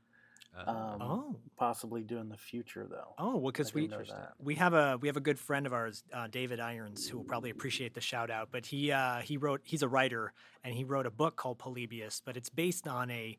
[0.57, 3.13] um, Oh, possibly do in the future, though.
[3.17, 4.33] oh, well, because we didn't that.
[4.39, 7.23] we have a we have a good friend of ours, uh, David Irons, who will
[7.25, 8.49] probably appreciate the shout out.
[8.51, 10.33] But he uh, he wrote he's a writer
[10.63, 13.37] and he wrote a book called Polybius, but it's based on a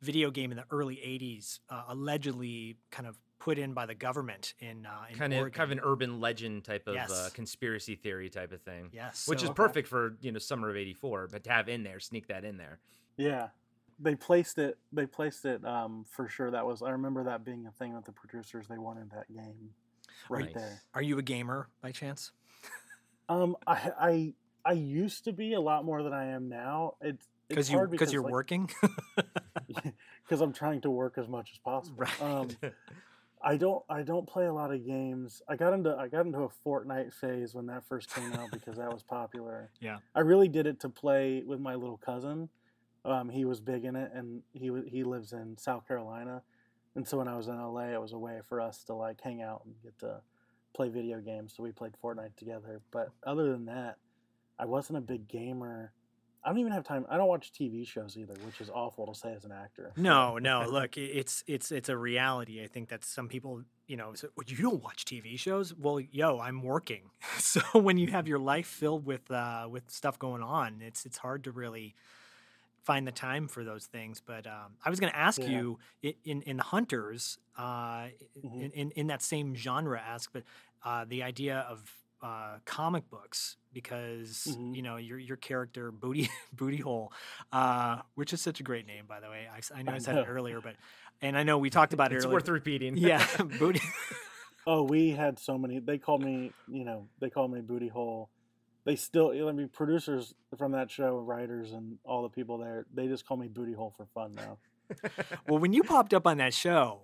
[0.00, 4.54] video game in the early '80s, uh, allegedly kind of put in by the government
[4.60, 5.56] in uh, in kind of Oregon.
[5.58, 8.88] kind of an urban legend type of uh, conspiracy theory type of thing.
[8.92, 11.82] yes, Which is so- perfect for, you know, summer of 84, but to have in
[11.82, 12.78] there, sneak that in there.
[13.16, 13.48] Yeah,
[14.02, 14.76] they placed it.
[14.92, 16.50] They placed it um, for sure.
[16.50, 16.82] That was.
[16.82, 18.66] I remember that being a thing with the producers.
[18.68, 19.70] They wanted that game
[20.28, 20.54] right Nice.
[20.54, 20.82] there.
[20.94, 22.32] Are you a gamer by chance?
[23.28, 24.34] Um, I I
[24.64, 26.94] I used to be a lot more than I am now.
[27.00, 28.70] It's Because you because you're like, working.
[30.24, 31.98] because I'm trying to work as much as possible.
[31.98, 32.22] right.
[32.22, 32.48] Um,
[33.44, 35.42] I don't I don't play a lot of games.
[35.48, 38.76] I got into I got into a Fortnite phase when that first came out because
[38.76, 39.70] that was popular.
[39.80, 39.98] Yeah.
[40.14, 42.48] I really did it to play with my little cousin.
[43.04, 46.42] Um, he was big in it, and he he lives in South Carolina,
[46.94, 49.20] and so when I was in LA, it was a way for us to like
[49.20, 50.20] hang out and get to
[50.74, 51.54] play video games.
[51.56, 52.80] So we played Fortnite together.
[52.90, 53.96] But other than that,
[54.58, 55.92] I wasn't a big gamer.
[56.44, 57.06] I don't even have time.
[57.08, 59.92] I don't watch TV shows either, which is awful to say as an actor.
[59.96, 60.66] No, no.
[60.70, 62.62] Look, it's it's it's a reality.
[62.62, 65.72] I think that some people, you know, say, "Well, you don't watch TV shows.
[65.72, 67.10] Well, yo, I'm working.
[67.38, 71.18] So when you have your life filled with uh, with stuff going on, it's it's
[71.18, 71.94] hard to really
[72.84, 74.20] find the time for those things.
[74.24, 75.48] But um, I was going to ask Yeah.
[75.50, 75.78] you
[76.24, 78.08] in in the Hunters, uh,
[78.44, 78.60] Mhm.
[78.60, 80.42] in, in in that same genre, ask, but
[80.84, 81.82] uh, the idea of
[82.22, 84.76] uh, comic books because Mhm.
[84.76, 87.12] you know your your character Booty Booty Hole,
[87.52, 89.48] uh, which is such a great name by the way.
[89.74, 90.76] I know I, I said it earlier, but
[91.20, 92.34] and I know we talked about it it's earlier.
[92.36, 92.96] worth repeating.
[92.96, 93.26] yeah,
[93.58, 93.80] Booty.
[94.66, 95.80] Oh, we had so many.
[95.80, 98.30] They called me, you know, they called me Booty Hole.
[98.84, 103.06] They still, I mean, producers from that show, writers, and all the people there, they
[103.06, 104.58] just call me Booty Hole for fun now.
[105.48, 107.00] well, when you popped up on that show,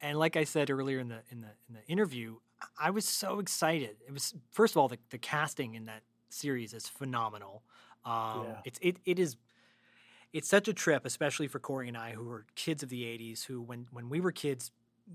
[0.00, 2.36] and like I said earlier in the in the in the interview,
[2.78, 3.96] I was so excited.
[4.06, 7.62] It was first of all the, the casting in that series is phenomenal.
[8.04, 8.56] Um, Yeah.
[8.64, 9.36] It's it it is.
[10.32, 13.44] It's such a trip, especially for Corey and I, who were kids of the '80s.
[13.44, 14.70] Who, when when we were kids,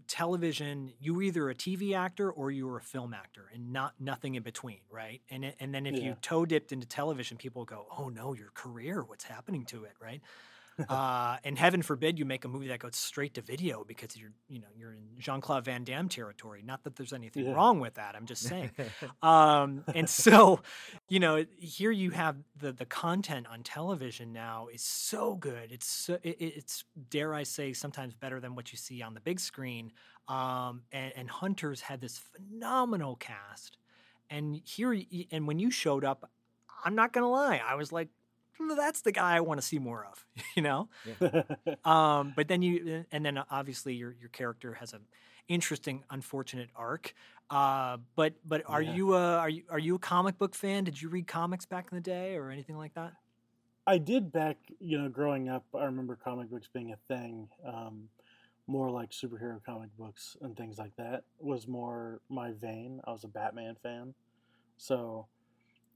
[0.07, 3.93] television, you were either a TV actor or you were a film actor, and not
[3.99, 5.21] nothing in between, right?
[5.29, 6.01] And and then if Yeah.
[6.01, 9.93] you toe dipped into television, people go, "Oh no, your career, what's happening to it?"
[9.99, 10.21] Right?
[10.89, 14.31] Uh, and heaven forbid you make a movie that goes straight to video because you're
[14.49, 16.61] you know you're in Jean Claude Van Damme territory.
[16.65, 17.53] Not that there's anything Yeah.
[17.53, 18.15] wrong with that.
[18.15, 18.71] I'm just saying.
[19.23, 20.61] um, and so,
[21.09, 25.71] you know, here you have the the content on television now is so good.
[25.71, 29.13] It's so, it, it- it's dare I say sometimes better than what you see on
[29.13, 29.91] the big screen.
[30.27, 33.77] Um, and, and Hunters had this phenomenal cast,
[34.29, 34.99] and here
[35.31, 36.29] and when you showed up,
[36.83, 38.09] I'm not gonna lie, I was like.
[38.59, 40.25] That's the guy I want to see more of,
[40.55, 40.89] you know.
[41.83, 45.07] Um, but then you, and then obviously your your character has an
[45.47, 47.13] interesting, unfortunate arc.
[47.49, 48.81] Uh, but but are Yeah.
[48.81, 50.83] you a are you are you a comic book fan?
[50.83, 53.13] Did you read comics back in the day or anything like that?
[53.87, 55.65] I did back, you know, growing up.
[55.75, 57.49] I remember comic books being a thing.
[57.65, 58.09] Um,
[58.67, 62.99] more like superhero comic books and things like that was more my vein.
[63.05, 64.15] I was a Batman fan,
[64.77, 65.27] so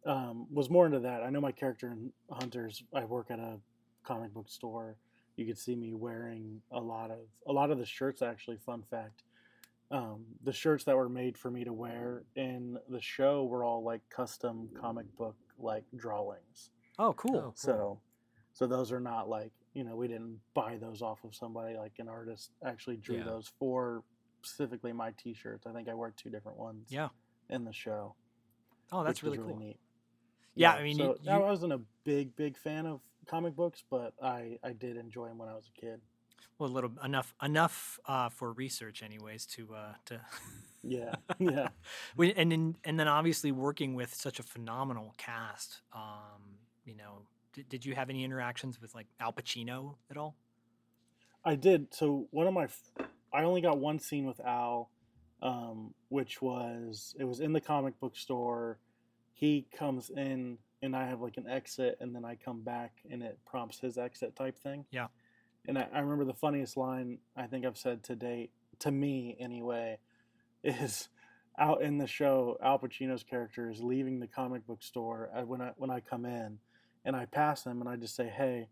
[0.05, 1.23] um, was more into that.
[1.23, 2.83] I know my character in Hunters.
[2.93, 3.57] I work at a
[4.03, 4.95] comic book store.
[5.35, 8.21] You could see me wearing a lot of a lot of the shirts.
[8.21, 9.23] Actually, fun fact.
[9.91, 13.81] Um, the shirts that were made for me to wear in the show were all
[13.83, 16.69] like custom comic book like drawings.
[16.99, 17.35] Oh, cool.
[17.37, 17.53] Oh, cool.
[17.55, 17.99] So,
[18.53, 21.93] so those are not like you know we didn't buy those off of somebody like
[21.99, 23.23] an artist actually drew Yeah.
[23.23, 24.03] those for
[24.43, 25.65] specifically my T-shirts.
[25.67, 26.87] I think I wear two different ones.
[26.89, 27.09] Yeah.
[27.49, 28.13] In the show.
[28.91, 29.59] Oh, that's which was really cool.
[29.59, 29.77] neat.
[30.59, 34.13] Yeah, I mean, you- so I wasn't a big big fan of comic books, but
[34.21, 36.01] I I did enjoy them when I was a kid.
[36.57, 39.45] Well, a little enough enough uh, for research, anyways.
[39.47, 40.21] To uh, to
[40.83, 41.69] Yeah, yeah.
[42.17, 45.81] And then and then obviously working with such a phenomenal cast.
[45.93, 50.35] Um, you know, did, did you have any interactions with like Al Pacino at all?
[51.45, 51.93] I did.
[51.93, 52.91] So one of my, f-
[53.33, 54.89] I only got one scene with Al,
[55.41, 58.79] um, which was it was in the comic book store.
[59.33, 63.21] He comes in and I have like an exit, and then I come back and
[63.21, 64.85] it prompts his exit type thing.
[64.91, 65.07] Yeah.
[65.67, 69.35] And I, I remember the funniest line I think I've said to date, to me
[69.39, 69.97] anyway,
[70.63, 71.09] is
[71.57, 72.57] out in the show.
[72.63, 76.25] Al Pacino's character is leaving the comic book store uh, when I when I come
[76.25, 76.59] in,
[77.05, 78.69] and I pass him and I just say hey,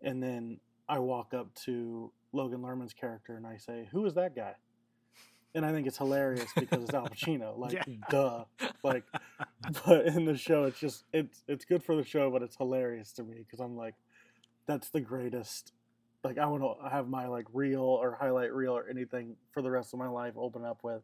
[0.00, 4.34] and then I walk up to Logan Lerman's character and I say, "Who is that
[4.34, 4.54] guy?"
[5.54, 7.56] And I think it's hilarious because it's Al Pacino.
[7.58, 7.82] Like, Yeah.
[8.10, 8.44] duh.
[8.82, 9.04] Like,
[9.86, 13.12] but in the show, it's just it's it's good for the show, but it's hilarious
[13.12, 13.94] to me because I'm like,
[14.66, 15.72] that's the greatest.
[16.24, 19.70] Like, I want to have my like reel or highlight reel or anything for the
[19.70, 21.02] rest of my life open up with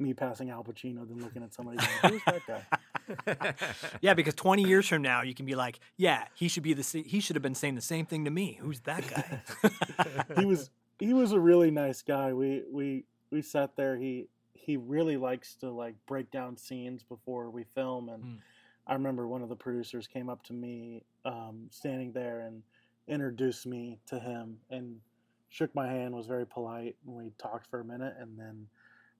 [0.00, 3.54] me passing Al Pacino, then looking at somebody going, "Who's that guy?"
[4.00, 7.04] yeah, because 20 years from now, you can be like, yeah, he should be the
[7.06, 8.58] he should have been saying the same thing to me.
[8.60, 10.40] Who's that guy?
[10.40, 12.32] he was he was a really nice guy.
[12.32, 13.96] We we we sat there.
[13.96, 18.08] He he really likes to like break down scenes before we film.
[18.08, 18.38] And Mm.
[18.86, 22.62] I remember one of the producers came up to me, um, standing there, and
[23.08, 25.00] introduced me to him and
[25.48, 26.14] shook my hand.
[26.14, 28.68] Was very polite, and we talked for a minute, and then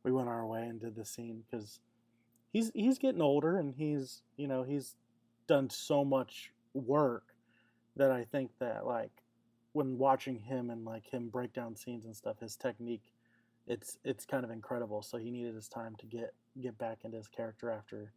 [0.04, 1.80] we went our way and did the scene because
[2.52, 4.94] he's he's getting older and he's you know he's
[5.46, 7.34] done so much work
[7.96, 9.10] that I think that like
[9.72, 13.13] when watching him and like him break down scenes and stuff, his technique,
[13.66, 15.02] it's it's kind of incredible.
[15.02, 18.12] So he needed his time to get get back into his character after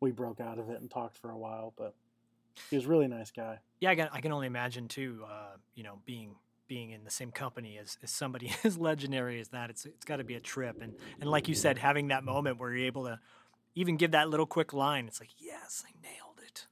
[0.00, 1.74] we broke out of it and talked for a while.
[1.76, 1.94] But
[2.68, 3.58] he was a really nice guy.
[3.80, 5.24] Yeah, I can, I can only imagine too.
[5.24, 6.34] Uh, you know, being
[6.68, 10.16] being in the same company as, as somebody as legendary as that, it's it's got
[10.16, 10.80] to be a trip.
[10.82, 13.18] And and like you said, having that moment where you're able to
[13.74, 16.66] even give that little quick line, it's like, yes, I nailed it.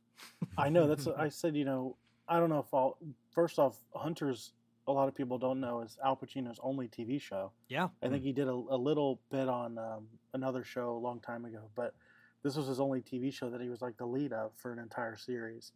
[0.57, 1.57] I know that's I said.
[1.57, 1.97] You know,
[2.29, 2.99] I don't know if I'll.
[3.33, 4.53] First off, Hunters.
[4.89, 7.53] A lot of people don't know is Al Pacino's only TV show.
[7.69, 11.21] Yeah, I think he did a, a little bit on um, another show a long
[11.21, 11.95] time ago, but
[12.43, 14.79] this was his only TV show that he was like the lead of for an
[14.79, 15.73] entire series.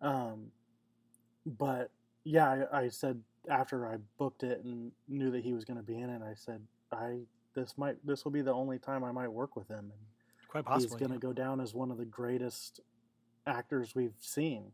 [0.00, 0.46] Um,
[1.44, 1.90] but
[2.24, 5.82] yeah, I, I said after I booked it and knew that he was going to
[5.82, 6.60] be in it, I said
[6.92, 7.18] I
[7.54, 9.92] this might this will be the only time I might work with him, and
[10.48, 10.88] quite possibly.
[10.88, 11.30] he's going to yeah.
[11.30, 12.80] go down as one of the greatest
[13.46, 14.72] actors we've seen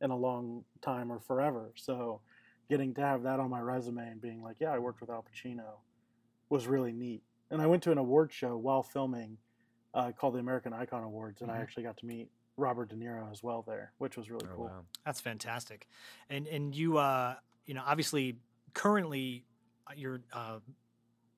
[0.00, 1.72] in a long time or forever.
[1.74, 2.20] So
[2.68, 5.24] getting to have that on my resume and being like, yeah, I worked with Al
[5.24, 5.80] Pacino
[6.50, 7.22] was really neat.
[7.50, 9.38] And I went to an award show while filming
[9.94, 11.62] uh, called the American Icon Awards, and I Mhm.
[11.62, 14.66] actually got to meet Robert De Niro as well there, which was really Oh, cool.
[14.66, 14.84] wow.
[15.04, 15.88] That's fantastic.
[16.28, 18.38] And and you uh you know obviously
[18.74, 19.46] currently
[19.88, 20.60] uh, you're uh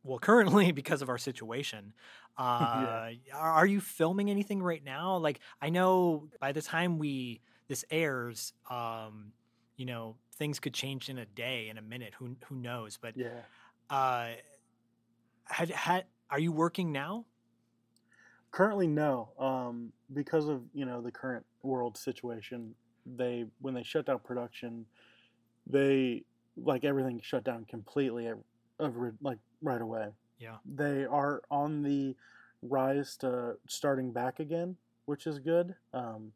[0.02, 1.92] well currently because of our situation
[2.38, 2.42] uh
[3.34, 7.84] are, are you filming anything right now like I know by the time we this
[7.90, 9.32] airs um
[9.76, 13.14] you know things could change in a day in a minute who who knows but
[13.16, 13.42] Yeah.
[13.90, 14.30] uh
[15.44, 17.26] had had are you working now
[18.52, 19.28] Currently, no.
[19.38, 22.74] Um, because of you know the current world situation,
[23.06, 24.86] they when they shut down production,
[25.68, 26.24] they
[26.56, 28.36] like everything shut down completely, at,
[28.80, 30.08] over like right away.
[30.40, 30.56] Yeah.
[30.64, 32.16] They are on the
[32.62, 35.76] rise to starting back again, which is good.
[35.92, 36.32] Um,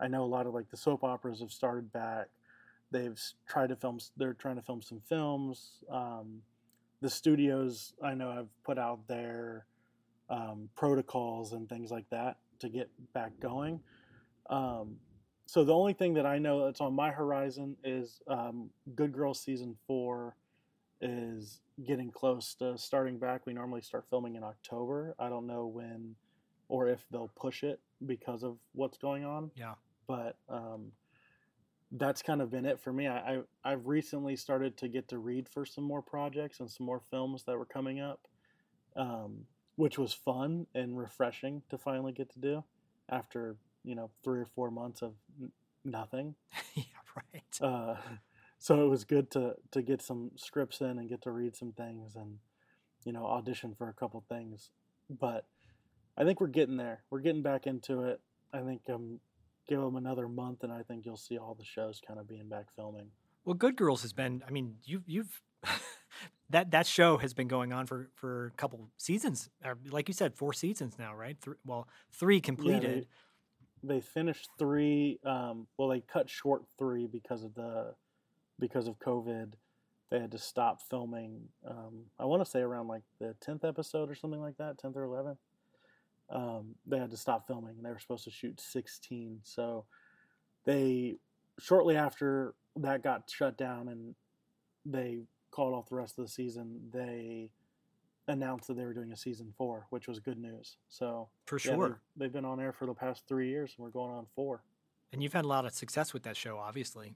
[0.00, 2.28] I know a lot of like the soap operas have started back.
[2.92, 3.98] They've tried to film.
[4.16, 5.82] They're trying to film some films.
[5.90, 6.42] Um,
[7.00, 9.66] the studios I know have put out their
[10.30, 13.80] um, protocols and things like that to get back going.
[14.48, 14.96] Um,
[15.46, 19.40] so the only thing that I know that's on my horizon is um, Good Girls
[19.40, 20.36] season four
[21.00, 23.44] is getting close to starting back.
[23.44, 25.14] We normally start filming in October.
[25.18, 26.14] I don't know when
[26.68, 29.50] or if they'll push it because of what's going on.
[29.56, 29.74] Yeah.
[30.06, 30.92] But um,
[31.92, 33.06] that's kind of been it for me.
[33.06, 36.86] I, I I've recently started to get to read for some more projects and some
[36.86, 38.26] more films that were coming up,
[38.96, 39.44] um,
[39.76, 42.64] which was fun and refreshing to finally get to do
[43.10, 45.52] after you know three or four months of n-
[45.84, 46.34] nothing.
[46.74, 46.84] yeah
[47.16, 47.96] right Uh,
[48.58, 51.72] so it was good to to get some scripts in and get to read some
[51.72, 52.38] things and
[53.04, 54.70] you know audition for a couple things.
[55.10, 55.46] But
[56.16, 57.02] I think we're getting there.
[57.10, 58.20] We're getting back into it.
[58.52, 59.20] I think um,
[59.68, 62.48] give them another month, and I think you'll see all the shows kind of being
[62.48, 63.08] back filming.
[63.44, 64.42] Well, Good Girls has been.
[64.46, 65.42] I mean, you've you've
[66.50, 69.50] that that show has been going on for for a couple seasons.
[69.90, 71.36] Like you said, four seasons now, right?
[71.40, 73.06] Three, well, three completed.
[73.82, 75.18] they finished three.
[75.24, 77.94] Um, well, they cut short three because of the
[78.58, 79.54] because of COVID.
[80.10, 81.48] They had to stop filming.
[81.66, 84.96] Um, I want to say around like the tenth episode or something like that, tenth
[84.96, 85.38] or eleventh.
[86.30, 89.40] Um, they had to stop filming, and they were supposed to shoot sixteen.
[89.42, 89.84] So
[90.64, 91.16] they
[91.58, 94.14] shortly after that got shut down, and
[94.86, 95.20] they
[95.50, 96.80] called off the rest of the season.
[96.92, 97.50] They
[98.28, 100.76] announced that they were doing a season four, which was good news.
[100.88, 101.88] So for sure.
[101.88, 104.62] they've, they've been on air for the past three years, and we're going on four.
[105.12, 107.14] and you've had a lot of success with that show, obviously.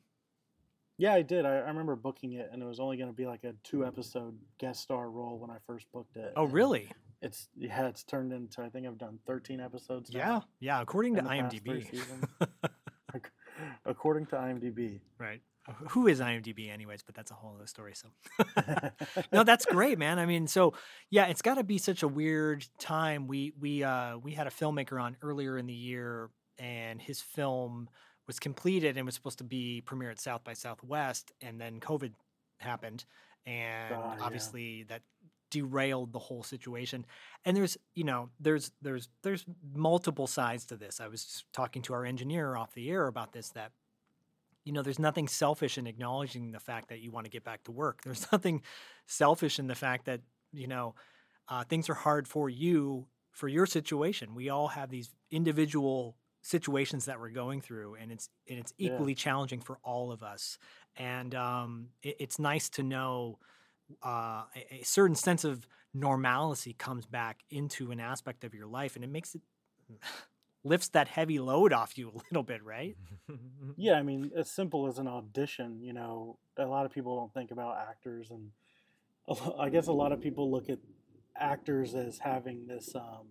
[0.98, 1.44] Yeah, I did.
[1.44, 4.36] I, I remember booking it, and it was only going to be like a two-episode
[4.58, 6.32] guest star role when I first booked it.
[6.36, 6.90] Oh, and really?
[7.22, 8.62] It's yeah, it's turned into.
[8.62, 10.10] I think I've done thirteen episodes.
[10.12, 10.82] Yeah, now yeah.
[10.82, 11.86] According to IMDb,
[13.86, 15.00] According to IMDb.
[15.18, 15.40] right?
[15.68, 17.02] Uh, Who is IMDb, anyways?
[17.02, 17.94] But that's a whole other story.
[17.94, 18.08] So,
[19.32, 20.18] no, that's great, man.
[20.18, 20.74] I mean, so
[21.10, 23.26] yeah, it's got to be such a weird time.
[23.26, 27.88] We we uh we had a filmmaker on earlier in the year, and his film
[28.26, 32.12] was completed and was supposed to be premiere at South by Southwest, and then COVID
[32.58, 33.04] happened,
[33.46, 34.16] and yeah.
[34.20, 35.02] obviously that
[35.60, 37.04] derailed the whole situation.
[37.44, 39.44] And there's you know there's there's there's
[39.74, 41.00] multiple sides to this.
[41.00, 43.72] I was talking to our engineer off the air about this that
[44.64, 47.62] you know, there's nothing selfish in acknowledging the fact that you want to get back
[47.64, 48.02] to work.
[48.02, 48.62] There's nothing
[49.06, 50.20] selfish in the fact that,
[50.52, 50.94] you know,
[51.48, 54.34] uh, things are hard for you for your situation.
[54.34, 58.88] We all have these individual situations that we're going through, and it's and it's Yeah.
[58.88, 60.58] equally challenging for all of us.
[60.96, 63.38] And um, it, it's nice to know
[64.04, 68.96] uh, a, a certain sense of normalcy comes back into an aspect of your life,
[68.96, 69.42] and it makes it
[70.64, 72.96] lifts that heavy load off you a little bit, right?
[73.78, 77.34] Yeah, I mean, as simple as an audition, you know, a lot of people don't
[77.34, 78.52] think about actors, and
[79.58, 80.78] I guess a lot of people look at
[81.38, 82.94] actors as having this.
[82.94, 83.26] Um,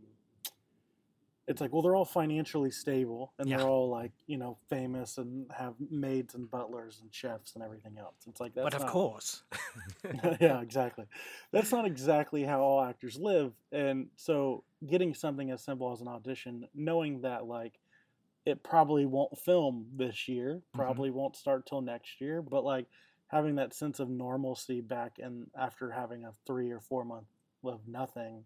[1.48, 3.58] it's like, well, they're all financially stable, and Yeah.
[3.58, 7.98] they're all like, you know, famous and have maids and butlers and chefs and everything
[8.00, 8.16] else.
[8.28, 9.44] It's like that's but of not- course,
[10.42, 11.06] yeah, exactly.
[11.52, 13.54] That's not exactly how all actors live.
[13.72, 17.80] And so getting something as simple as an audition, knowing that like
[18.46, 20.80] it probably won't film this year, mm-hmm.
[20.80, 22.88] probably won't start till next year, but like
[23.28, 27.28] having that sense of normalcy back and after having a 3 or 4 month
[27.64, 28.46] of nothing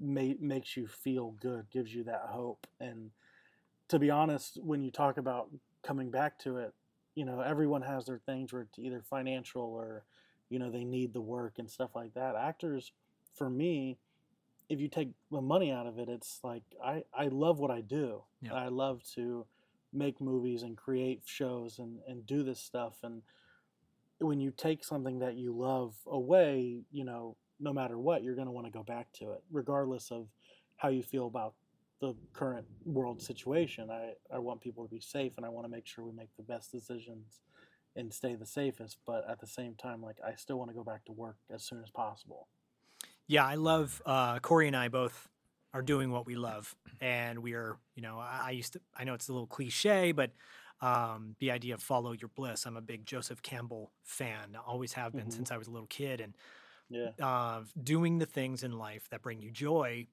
[0.00, 2.66] ma- makes you feel good, gives you that hope.
[2.80, 3.10] And
[3.88, 5.48] to be honest, when you talk about
[5.82, 6.74] coming back to it,
[7.14, 10.04] you know, everyone has their things where it's either financial or
[10.48, 12.92] you know they need the work and stuff like that actors
[13.34, 13.98] for me
[14.68, 17.80] if you take the money out of it it's like i i love what i
[17.80, 18.54] do Yeah.
[18.54, 19.44] i love to
[19.92, 23.22] make movies and create shows and and do this stuff and
[24.20, 28.46] when you take something that you love away you know no matter what you're going
[28.46, 30.28] to want to go back to it regardless of
[30.76, 31.54] how you feel about
[32.00, 35.70] the current world situation i i want people to be safe and i want to
[35.70, 37.40] make sure we make the best decisions
[37.96, 40.84] and stay the safest but at the same time like i still want to go
[40.84, 42.48] back to work as soon as possible
[43.28, 45.28] yeah, I love uh, Corey and I both
[45.74, 49.04] are doing what we love, and we are, you know, I, I used to, I
[49.04, 50.30] know it's a little cliche, but
[50.80, 52.66] um, the idea of follow your bliss.
[52.66, 55.32] I'm a big Joseph Campbell fan, always have been Mhm.
[55.32, 56.34] since I was a little kid, and
[56.88, 57.10] yeah.
[57.22, 60.06] uh, doing the things in life that bring you joy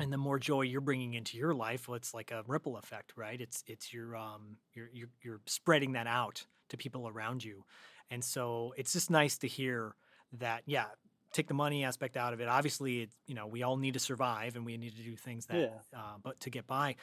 [0.00, 3.12] and the more joy you're bringing into your life well, it's like a ripple effect
[3.16, 3.40] right?
[3.40, 7.64] It's it's your um you're, you're you're spreading that out to people around you.
[8.10, 9.94] And so it's just nice to hear
[10.38, 10.86] that yeah
[11.32, 12.48] take the money aspect out of it.
[12.48, 15.46] Obviously it, you know we all need to survive and we need to do things
[15.46, 15.98] that Yeah.
[15.98, 16.96] uh, but to get by.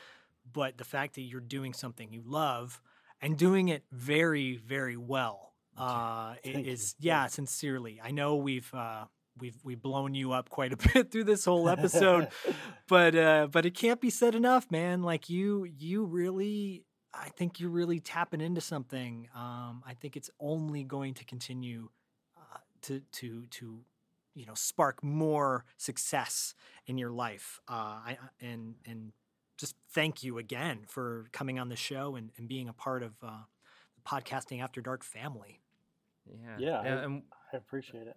[0.51, 2.81] But the fact that you're doing something you love
[3.21, 6.71] and doing it very very well uh, i- Thank you.
[6.73, 7.99] is yeah sincerely.
[8.03, 9.05] I know we've uh,
[9.39, 12.27] we've we've blown you up quite a bit through this whole episode
[12.87, 15.01] but uh but it can't be said enough man.
[15.03, 19.27] Like you you really i think you're really tapping into something.
[19.35, 21.89] Um i think it's only going to continue
[22.37, 23.79] uh, to to to
[24.35, 26.53] you know spark more success
[26.85, 27.59] in your life.
[27.69, 29.13] Uh i I- and and
[29.57, 33.13] just thank you again for coming on the show and, and being a part of
[33.23, 33.43] uh
[33.95, 35.60] the podcasting after dark family
[36.31, 36.57] Yeah.
[36.59, 37.23] Yeah, And, I- and
[37.53, 38.15] i appreciate it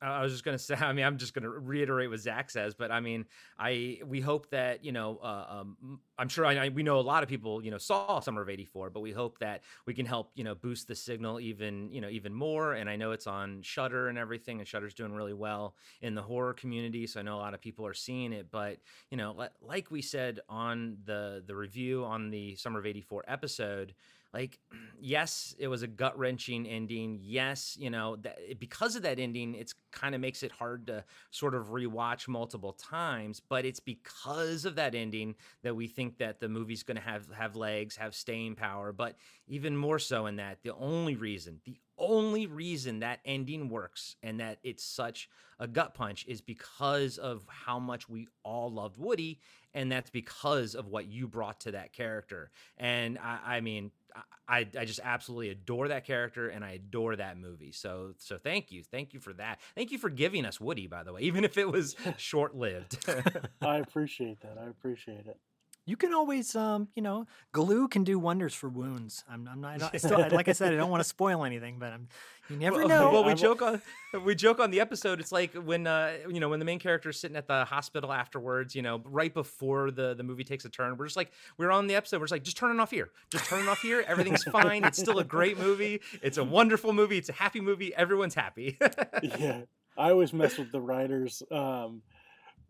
[0.00, 0.74] I I was just gonna say.
[0.74, 3.24] I mean, I'm just gonna reiterate what Zach says, but I mean,
[3.58, 7.00] I we hope that you know, uh, um, I'm sure I, I we know a
[7.00, 10.06] lot of people you know saw Summer of '84, but we hope that we can
[10.06, 12.74] help you know boost the signal even you know even more.
[12.74, 16.22] And I know it's on Shudder and everything, and Shudder's doing really well in the
[16.22, 18.50] horror community, so I know a lot of people are seeing it.
[18.50, 18.78] But
[19.10, 23.94] you know, like we said on the the review on the Summer of '84 episode
[24.32, 24.58] like
[25.00, 29.54] yes it was a gut wrenching ending yes you know that because of that ending
[29.54, 34.64] it's kind of makes it hard to sort of rewatch multiple times but it's because
[34.64, 38.14] of that ending that we think that the movie's going to have have legs have
[38.14, 39.16] staying power but
[39.48, 44.40] even more so in that the only reason the only reason that ending works and
[44.40, 49.40] that it's such a gut punch is because of how much we all loved Woody,
[49.74, 52.50] and that's because of what you brought to that character.
[52.76, 53.90] And I, I mean,
[54.48, 57.72] I, I just absolutely adore that character, and I adore that movie.
[57.72, 59.60] So, so thank you, thank you for that.
[59.74, 62.98] Thank you for giving us Woody, by the way, even if it was short lived.
[63.62, 65.38] i appreciate that i appreciate it
[65.86, 69.74] you can always um you know glue can do wonders for wounds i'm, I'm not
[69.74, 72.08] I don't- I still, like i said i don't want to spoil anything but i'm
[72.50, 73.80] you never well, know Well, we I've- joke on
[74.24, 75.18] we joke on the episode.
[75.20, 78.12] It's like when uh, you know when the main character is sitting at the hospital
[78.12, 78.72] afterwards.
[78.76, 80.96] You know, right before the the movie takes a turn.
[80.96, 82.18] We're just like we're on the episode.
[82.20, 83.10] We're just like just turn it off here.
[83.32, 84.04] Just turn it off here.
[84.06, 84.84] Everything's fine.
[84.84, 86.00] It's still a great movie.
[86.22, 87.18] It's a wonderful movie.
[87.18, 87.92] It's a happy movie.
[87.96, 88.78] Everyone's happy.
[89.22, 89.62] yeah
[89.98, 92.02] i always mess with the writers um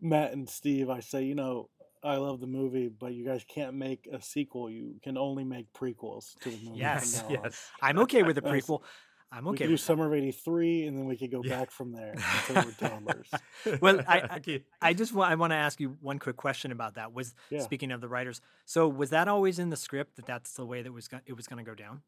[0.01, 1.69] matt and steve i say you know
[2.03, 4.69] i love the movie but you guys can't make a sequel.
[4.69, 7.69] You can only make prequels to the movie Yes, yes.
[7.81, 8.81] i'm okay with a prequel.
[9.29, 9.81] I'm we okay could do that.
[9.83, 11.59] summer of 83 and then we could go Yeah.
[11.59, 12.13] back from there
[12.47, 13.29] until we're toddlers
[13.81, 16.95] Well, I- I- i just want i want to ask you one quick question about
[16.95, 17.59] that was Yeah.
[17.61, 18.39] speaking of the writers.
[18.65, 21.33] So was that always in the script that that's the way that was go- it
[21.33, 22.01] was going to go down?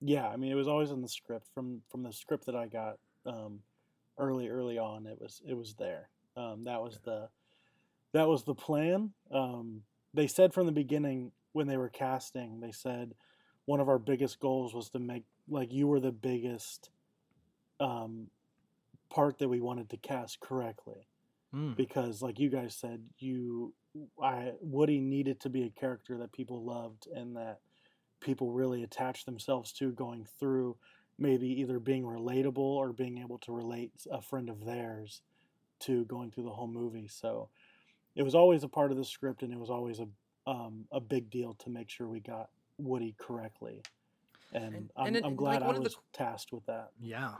[0.00, 1.46] Yeah i mean it was always in the script.
[1.54, 2.94] From from the script that i got
[3.26, 3.60] um
[4.18, 6.08] early early on it was it was there.
[6.36, 7.28] Um that was the
[8.12, 9.12] that was the plan.
[9.32, 9.82] Um
[10.12, 13.14] they said from the beginning when they were casting they said
[13.66, 16.90] one of our biggest goals was to make like you were the biggest
[17.78, 18.28] um
[19.08, 21.06] part that we wanted to cast correctly.
[21.52, 21.76] Mm.
[21.76, 23.74] because like you guys said you
[24.22, 27.58] I Woody needed to be a character that people loved and that
[28.20, 30.76] people really attached themselves to going through
[31.18, 35.22] maybe either being relatable or being able to relate a friend of theirs
[35.80, 37.08] to going through the whole movie.
[37.08, 37.48] So
[38.16, 40.06] it was always a part of the script and it was always a
[40.46, 42.48] um, a big deal to make sure we got
[42.78, 43.82] Woody correctly
[44.52, 47.34] and, And- I'm, and I'm glad one I of the- was tasked with that Yeah.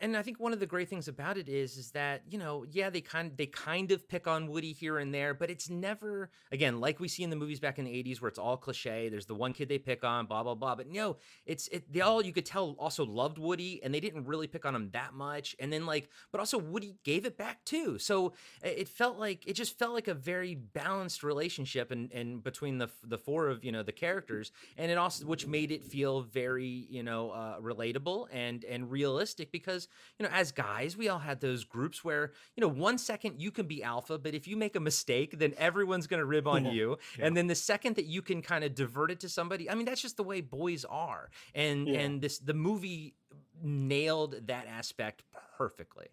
[0.00, 2.64] And I think one of the great things about it is is that you know
[2.72, 6.30] yeah they kind they kind of pick on Woody here and there but it's never
[6.50, 9.08] again like we see in the movies back in the 80s where it's all cliche
[9.08, 12.00] there's the one kid they pick on blah blah blah but no it's it they
[12.00, 15.14] all you could tell also loved Woody and they didn't really pick on him that
[15.14, 18.32] much and then like but also Woody gave it back too so
[18.64, 22.90] it felt like it just felt like a very balanced relationship and and between the
[23.04, 26.88] the four of you know the characters and it also which made it feel very
[26.90, 31.40] you know uh, relatable and and realistic because you know as guys we all had
[31.40, 34.76] those groups where you know one second you can be alpha but if you make
[34.76, 37.26] a mistake then everyone's going to rib on you Yeah.
[37.26, 39.84] and then the second that you can kind of divert it to somebody i mean
[39.86, 42.00] that's just the way boys are and Yeah.
[42.00, 43.14] and this the movie
[43.62, 45.22] nailed that aspect
[45.56, 46.08] perfectly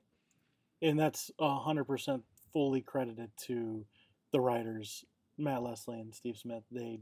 [0.82, 2.24] and that's a hundred percent
[2.54, 3.86] fully credited to
[4.32, 5.04] the writers
[5.38, 6.64] Matt Leslie and Steve Smith.
[6.70, 7.00] They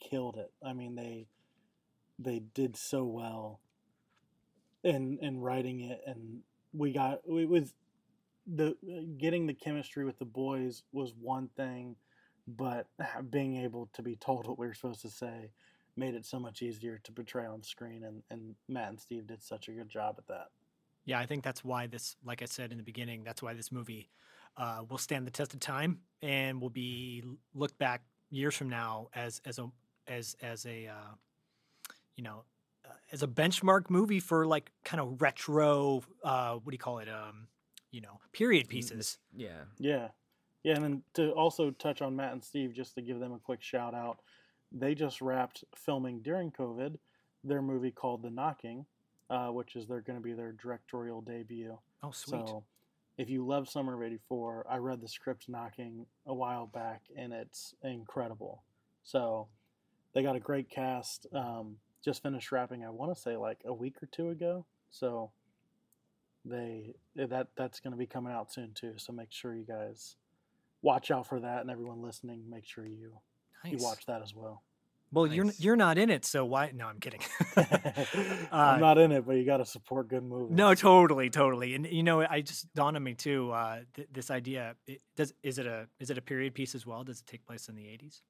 [0.00, 0.52] killed it.
[0.64, 1.26] I mean, they
[2.18, 3.60] they did so well
[4.84, 6.40] in in writing it, and
[6.72, 7.74] we got it was
[8.46, 8.76] the
[9.18, 11.96] getting the chemistry with the boys was one thing,
[12.46, 12.86] but
[13.30, 15.50] being able to be told what we were supposed to say
[15.96, 19.42] made it so much easier to portray on screen and, and Matt and Steve did
[19.42, 20.48] such a good job at that.
[21.04, 23.70] Yeah, I think that's why this, like I said in the beginning, that's why this
[23.70, 24.08] movie
[24.56, 27.22] uh, will stand the test of time and will be
[27.54, 29.70] looked back years from now as as a
[30.08, 31.14] as as a uh,
[32.16, 32.44] you know
[33.14, 36.02] as a benchmark movie for like kind of retro.
[36.22, 37.08] Uh, what do you call it?
[37.08, 37.46] Um,
[37.92, 39.18] you know, period pieces.
[39.34, 40.08] yeah Yeah.
[40.64, 43.38] Yeah, and then to also touch on Matt and Steve, just to give them a
[43.38, 44.20] quick shout out,
[44.72, 46.96] they just wrapped filming during COVID
[47.44, 48.86] their movie called The Knocking,
[49.28, 51.78] uh, which is they're going to be their directorial debut.
[52.02, 52.48] Oh, sweet.
[52.48, 52.64] So
[53.18, 57.32] if you love Summer of 84, I read the script Knocking a while back, and
[57.34, 58.64] it's incredible.
[59.02, 59.48] So
[60.14, 61.26] they got a great cast.
[61.34, 64.66] Um, just finished wrapping, I want to say like a week or two ago.
[64.90, 65.30] So
[66.44, 68.94] they that that's going to be coming out soon too.
[68.96, 70.16] So make sure you guys
[70.82, 73.12] watch out for that, and everyone listening, make sure you
[73.64, 73.72] nice.
[73.72, 74.62] you watch that as well.
[75.12, 76.72] Well, you're you're not in it, so why?
[76.74, 77.20] No, I'm kidding.
[77.56, 80.56] I'm Uh, not in it, but you got to support good movies.
[80.56, 81.74] No, totally, totally.
[81.74, 83.52] And you know, I just dawned on me too.
[83.52, 86.84] Uh, th- this idea it, does is it a is it a period piece as
[86.84, 87.04] well?
[87.04, 88.22] Does it take place in the eighties?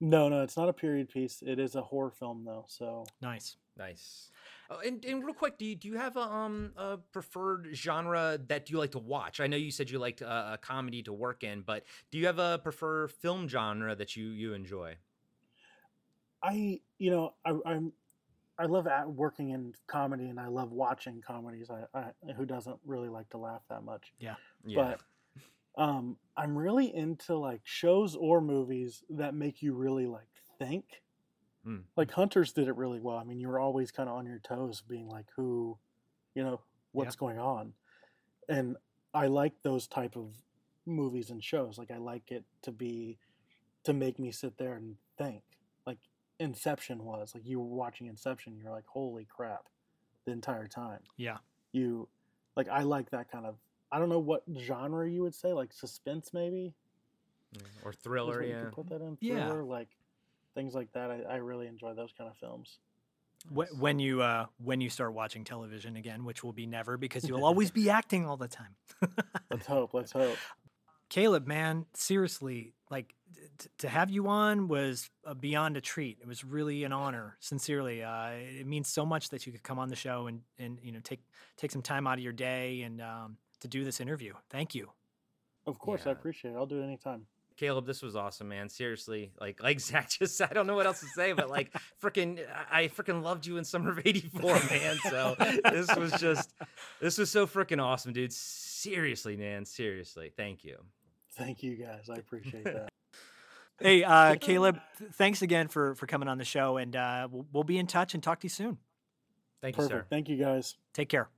[0.00, 1.42] No, no, it's not a period piece.
[1.44, 2.64] It is a horror film though.
[2.68, 3.56] So Nice.
[3.76, 4.30] Nice.
[4.70, 8.38] Oh, and, and real quick, do you, do you have a um a preferred genre
[8.48, 9.40] that you like to watch?
[9.40, 12.26] I know you said you liked uh, a comedy to work in, but do you
[12.26, 14.96] have a preferred film genre that you you enjoy?
[16.42, 17.92] I, you know, I, I'm,
[18.58, 21.68] I love at working in comedy, and I love watching comedies.
[21.70, 24.34] I, I who doesn't really like to laugh that much, Yeah.
[24.74, 25.00] but
[25.78, 31.02] um, I'm really into like shows or movies that make you really like think.
[31.66, 31.82] Mm.
[31.96, 33.16] Like Hunters did it really well.
[33.16, 35.78] I mean, you were always kind of on your toes, being like, who,
[36.34, 36.60] you know,
[36.92, 37.72] what's going on,
[38.48, 38.76] and
[39.14, 40.34] I like those type of
[40.84, 41.78] movies and shows.
[41.78, 43.18] Like I like it to be
[43.84, 45.42] to make me sit there and think.
[45.86, 45.98] Like
[46.40, 49.68] Inception was like you were watching Inception, you're like, holy crap,
[50.24, 51.00] the entire time.
[51.16, 51.38] Yeah.
[51.72, 52.08] You
[52.56, 53.56] like I like that kind of.
[53.90, 56.74] I don't know what genre you would say, like suspense maybe.
[57.56, 58.64] Mm, or thriller, what you yeah.
[58.64, 59.52] could put that in Yeah.
[59.52, 59.88] like
[60.54, 61.10] things like that.
[61.10, 62.78] I, I really enjoy those kind of films.
[63.54, 67.26] Wh- When you uh, when you start watching television again, which will be never because
[67.26, 68.74] you'll always be acting all the time.
[69.50, 69.94] Let's hope.
[69.94, 70.36] Let's hope.
[71.08, 76.18] Caleb, man, seriously, like t- t- to have you on was uh, beyond a treat.
[76.20, 78.02] It was really an honor, sincerely.
[78.02, 80.92] Uh, it means so much that you could come on the show and and you
[80.92, 81.20] know take
[81.56, 84.34] take some time out of your day and um, to do this interview.
[84.50, 84.90] Thank you.
[85.66, 86.56] Of course, I appreciate it.
[86.56, 87.26] I'll do it anytime.
[87.58, 88.68] Caleb, this was awesome, man.
[88.68, 91.74] Seriously, like like Zach just said, I don't know what else to say, but like
[92.02, 92.40] freaking,
[92.70, 94.98] I freaking loved you in summer of '84, man.
[95.10, 95.36] So
[95.70, 96.54] this was just,
[97.00, 98.32] this was so freaking awesome, dude.
[98.32, 99.64] Seriously, man.
[99.64, 100.78] Seriously, thank you.
[101.32, 102.08] Thank you guys.
[102.08, 102.88] I appreciate that.
[103.80, 104.80] Hey, uh, Caleb,
[105.14, 108.14] thanks again for for coming on the show, and uh, we'll, we'll be in touch
[108.14, 108.78] and talk to you soon.
[109.60, 110.06] Thank you, sir.
[110.08, 110.76] Thank you guys.
[110.94, 111.28] Take care.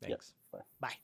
[0.00, 0.32] Thanks.
[0.52, 0.60] Bye.
[0.80, 0.94] Bye.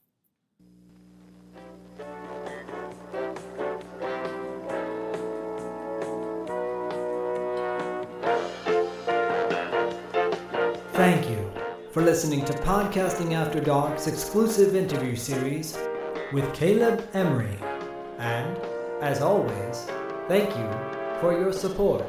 [10.92, 11.52] Thank you
[11.92, 15.78] for listening to Podcasting After Dark's exclusive interview series
[16.32, 17.58] with Caleb Emery.
[18.18, 18.56] And,
[19.02, 19.86] as always,
[20.26, 20.70] thank you
[21.20, 22.04] for your support.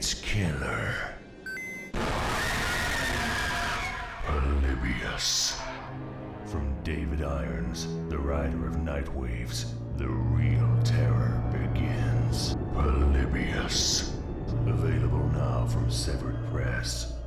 [0.00, 0.94] its killer.
[4.24, 5.60] Polybius.
[6.46, 9.74] From David Irons, the writer of Night Waves.
[9.98, 12.56] the real terror begins.
[12.72, 14.16] Polybius.
[14.66, 17.19] Available now from Severed Press.